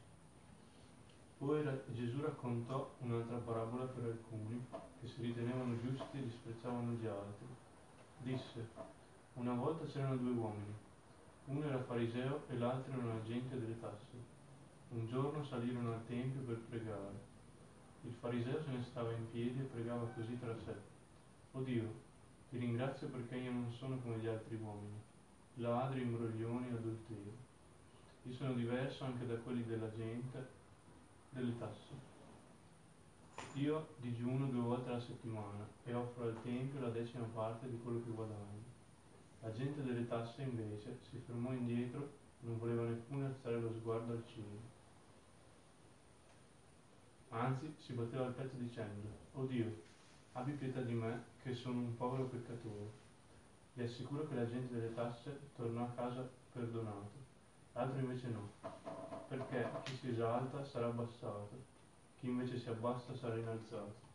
Poi 1.38 1.64
Gesù 1.90 2.22
raccontò 2.22 2.96
un'altra 3.00 3.38
parabola 3.38 3.84
per 3.86 4.06
alcuni 4.06 4.66
che 5.00 5.08
si 5.08 5.22
ritenevano 5.22 5.78
giusti 5.80 6.18
e 6.18 6.24
disprezzavano 6.24 6.92
gli 6.94 7.06
altri. 7.06 7.48
Disse, 8.22 8.68
una 9.34 9.54
volta 9.54 9.86
c'erano 9.86 10.18
due 10.18 10.32
uomini, 10.32 10.74
uno 11.46 11.66
era 11.66 11.82
fariseo 11.82 12.44
e 12.50 12.58
l'altro 12.58 12.94
era 12.94 13.02
un 13.02 13.20
agente 13.22 13.60
delle 13.60 13.80
tasse. 13.80 14.38
Un 14.90 15.08
giorno 15.08 15.44
salirono 15.46 15.94
al 15.94 16.06
Tempio 16.06 16.42
per 16.42 16.58
pregare. 16.70 17.28
Il 18.04 18.14
fariseo 18.20 18.62
se 18.64 18.72
ne 18.72 18.84
stava 18.84 19.12
in 19.12 19.32
piedi 19.32 19.60
e 19.60 19.64
pregava 19.64 20.06
così 20.14 20.38
tra 20.40 20.54
sé. 20.66 20.76
O 21.54 21.62
Dio, 21.62 21.92
ti 22.50 22.58
ringrazio 22.58 23.08
perché 23.08 23.38
io 23.38 23.52
non 23.52 23.72
sono 23.72 23.98
come 24.00 24.18
gli 24.18 24.28
altri 24.28 24.56
uomini, 24.62 25.00
ladri, 25.56 26.02
imbroglioni, 26.02 26.72
adulteri. 26.72 27.34
Io 28.24 28.34
sono 28.34 28.54
diverso 28.54 29.06
anche 29.06 29.26
da 29.26 29.36
quelli 29.36 29.64
della 29.66 29.92
gente 29.96 30.48
delle 31.30 31.58
tasse. 31.58 32.09
Io 33.54 33.88
digiuno 33.98 34.46
due 34.46 34.62
volte 34.62 34.90
alla 34.90 35.02
settimana 35.02 35.68
e 35.84 35.94
offro 35.94 36.24
al 36.24 36.42
Tempio 36.44 36.80
la 36.80 36.90
decima 36.90 37.26
parte 37.34 37.70
di 37.70 37.80
quello 37.82 38.02
che 38.04 38.12
guadagno. 38.12 38.64
La 39.42 39.52
gente 39.52 39.84
delle 39.84 40.08
tasse 40.08 40.44
invece 40.44 41.00
si 41.10 41.18
fermò 41.26 41.52
indietro 41.52 42.02
e 42.42 42.46
non 42.46 42.58
voleva 42.60 42.84
neppure 42.84 43.26
alzare 43.26 43.60
lo 43.60 43.74
sguardo 43.74 44.14
al 44.14 44.24
cielo. 44.28 44.78
Anzi, 47.30 47.74
si 47.78 47.94
batteva 47.94 48.26
al 48.26 48.34
petto 48.34 48.56
dicendo, 48.56 49.08
O 49.34 49.46
Dio, 49.46 49.82
abbi 50.34 50.52
pietà 50.54 50.82
di 50.82 50.94
me, 50.94 51.24
che 51.42 51.54
sono 51.54 51.80
un 51.80 51.96
povero 51.96 52.26
peccatore. 52.26 52.92
Vi 53.74 53.84
assicuro 53.84 54.28
che 54.28 54.36
la 54.36 54.48
gente 54.48 54.74
delle 54.74 54.94
tasse 54.94 55.40
tornò 55.56 55.84
a 55.84 55.92
casa 55.96 56.28
perdonato, 56.52 57.12
l'altro 57.74 58.00
invece 58.00 58.28
no, 58.28 58.52
perché 59.28 59.70
chi 59.84 59.96
si 59.96 60.10
esalta 60.10 60.64
sarà 60.66 60.88
abbassato, 60.88 61.78
chi 62.20 62.28
invece 62.28 62.58
si 62.58 62.70
abbassa 62.70 63.16
sarà 63.16 63.36
innalzato. 63.36 64.08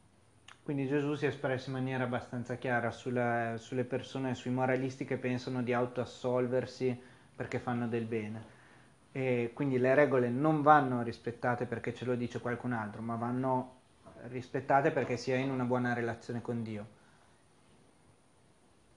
Quindi 0.63 0.87
Gesù 0.87 1.15
si 1.15 1.27
è 1.27 1.29
espresso 1.29 1.69
in 1.69 1.77
maniera 1.77 2.05
abbastanza 2.05 2.57
chiara 2.57 2.91
sulla, 2.91 3.57
sulle 3.59 3.85
persone, 3.85 4.35
sui 4.35 4.51
moralisti 4.51 5.05
che 5.05 5.19
pensano 5.19 5.63
di 5.63 5.73
autoassolversi 5.73 6.99
perché 7.37 7.59
fanno 7.59 7.87
del 7.87 8.05
bene. 8.05 8.53
E 9.13 9.51
quindi 9.55 9.79
le 9.79 9.95
regole 9.95 10.29
non 10.29 10.63
vanno 10.63 11.03
rispettate 11.03 11.67
perché 11.67 11.93
ce 11.95 12.05
lo 12.05 12.15
dice 12.15 12.41
qualcun 12.41 12.73
altro, 12.73 13.03
ma 13.03 13.17
vanno 13.17 13.77
rispettate 14.29 14.91
perché 14.91 15.17
si 15.17 15.31
è 15.31 15.37
in 15.37 15.51
una 15.51 15.65
buona 15.65 15.93
relazione 15.93 16.41
con 16.41 16.63
Dio. 16.63 16.87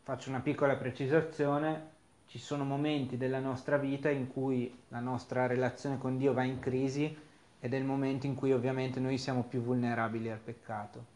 Faccio 0.04 0.30
una 0.30 0.40
piccola 0.40 0.76
precisazione, 0.76 1.96
ci 2.28 2.40
sono 2.40 2.64
momenti 2.64 3.18
della 3.18 3.40
nostra 3.40 3.78
vita 3.78 4.10
in 4.10 4.28
cui 4.28 4.84
la 4.88 5.00
nostra 5.00 5.48
relazione 5.48 5.98
con 5.98 6.18
Dio 6.18 6.34
va 6.34 6.44
in 6.44 6.60
crisi 6.60 7.26
ed 7.60 7.74
è 7.74 7.78
il 7.78 7.86
momento 7.86 8.26
in 8.26 8.36
cui 8.36 8.54
ovviamente 8.54 9.00
noi 9.00 9.18
siamo 9.18 9.44
più 9.44 9.62
vulnerabili 9.62 10.30
al 10.30 10.40
peccato 10.40 11.16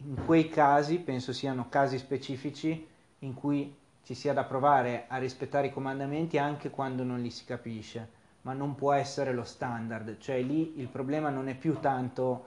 in 0.00 0.24
quei 0.24 0.48
casi 0.48 1.00
penso 1.00 1.32
siano 1.32 1.68
casi 1.68 1.98
specifici 1.98 2.86
in 3.20 3.34
cui 3.34 3.74
ci 4.04 4.14
sia 4.14 4.32
da 4.32 4.44
provare 4.44 5.06
a 5.08 5.18
rispettare 5.18 5.66
i 5.66 5.72
comandamenti 5.72 6.38
anche 6.38 6.70
quando 6.70 7.02
non 7.02 7.20
li 7.20 7.30
si 7.30 7.44
capisce, 7.44 8.08
ma 8.42 8.52
non 8.52 8.76
può 8.76 8.92
essere 8.92 9.32
lo 9.32 9.42
standard, 9.42 10.18
cioè 10.18 10.40
lì 10.40 10.78
il 10.78 10.86
problema 10.86 11.30
non 11.30 11.48
è 11.48 11.56
più 11.56 11.80
tanto 11.80 12.46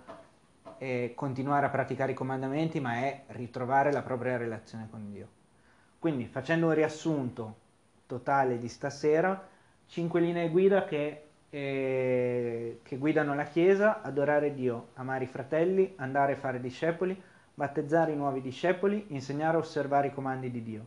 eh, 0.78 1.12
continuare 1.14 1.66
a 1.66 1.70
praticare 1.70 2.14
i 2.14 2.16
comandamenti, 2.16 2.80
ma 2.80 2.96
è 3.00 3.24
ritrovare 3.28 3.92
la 3.92 4.02
propria 4.02 4.38
relazione 4.38 4.88
con 4.90 5.12
Dio. 5.12 5.28
Quindi 6.00 6.26
facendo 6.26 6.68
un 6.68 6.74
riassunto 6.74 7.58
totale 8.08 8.58
di 8.58 8.70
stasera, 8.70 9.48
cinque 9.88 10.22
linee 10.22 10.50
guida 10.50 10.86
che, 10.86 11.31
eh, 11.52 12.80
che 12.82 12.98
guidano 12.98 13.36
la 13.36 13.44
Chiesa, 13.44 14.02
adorare 14.02 14.54
Dio, 14.54 14.88
amare 14.96 15.26
i 15.26 15.28
fratelli, 15.28 15.94
andare 15.98 16.34
a 16.34 16.38
fare 16.38 16.62
discepoli, 16.62 17.22
battezzare 17.54 18.14
i 18.14 18.16
nuovi 18.16 18.42
discepoli, 18.42 19.06
insegnare 19.10 19.58
a 19.58 19.60
osservare 19.60 20.08
i 20.08 20.14
comandi 20.14 20.50
di 20.50 20.64
Dio. 20.64 20.86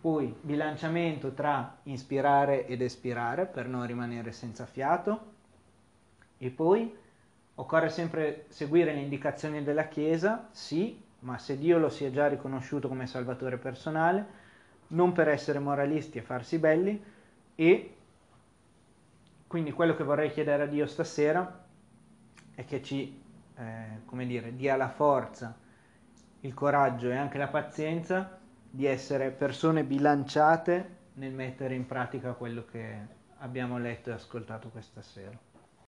Poi 0.00 0.34
bilanciamento 0.40 1.32
tra 1.32 1.78
ispirare 1.84 2.66
ed 2.66 2.80
espirare 2.80 3.44
per 3.44 3.68
non 3.68 3.86
rimanere 3.86 4.32
senza 4.32 4.64
fiato. 4.64 5.34
E 6.38 6.50
poi 6.50 6.94
occorre 7.56 7.90
sempre 7.90 8.46
seguire 8.48 8.94
le 8.94 9.00
indicazioni 9.00 9.62
della 9.62 9.88
Chiesa, 9.88 10.48
sì, 10.52 11.02
ma 11.20 11.36
se 11.38 11.58
Dio 11.58 11.78
lo 11.78 11.90
si 11.90 12.04
è 12.04 12.10
già 12.10 12.28
riconosciuto 12.28 12.88
come 12.88 13.06
Salvatore 13.06 13.58
personale, 13.58 14.44
non 14.88 15.12
per 15.12 15.28
essere 15.28 15.58
moralisti 15.58 16.18
e 16.18 16.22
farsi 16.22 16.58
belli. 16.58 17.02
E 17.54 17.95
quindi 19.46 19.72
quello 19.72 19.94
che 19.94 20.04
vorrei 20.04 20.30
chiedere 20.30 20.64
a 20.64 20.66
Dio 20.66 20.86
stasera 20.86 21.64
è 22.54 22.64
che 22.64 22.82
ci, 22.82 23.22
eh, 23.56 24.02
come 24.04 24.26
dire, 24.26 24.54
dia 24.54 24.76
la 24.76 24.88
forza 24.88 25.56
il 26.40 26.54
coraggio 26.54 27.10
e 27.10 27.16
anche 27.16 27.38
la 27.38 27.48
pazienza 27.48 28.38
di 28.70 28.86
essere 28.86 29.30
persone 29.30 29.84
bilanciate 29.84 30.94
nel 31.14 31.32
mettere 31.32 31.74
in 31.74 31.86
pratica 31.86 32.32
quello 32.32 32.64
che 32.64 33.14
abbiamo 33.38 33.78
letto 33.78 34.10
e 34.10 34.14
ascoltato 34.14 34.68
questa 34.68 35.02
sera. 35.02 35.36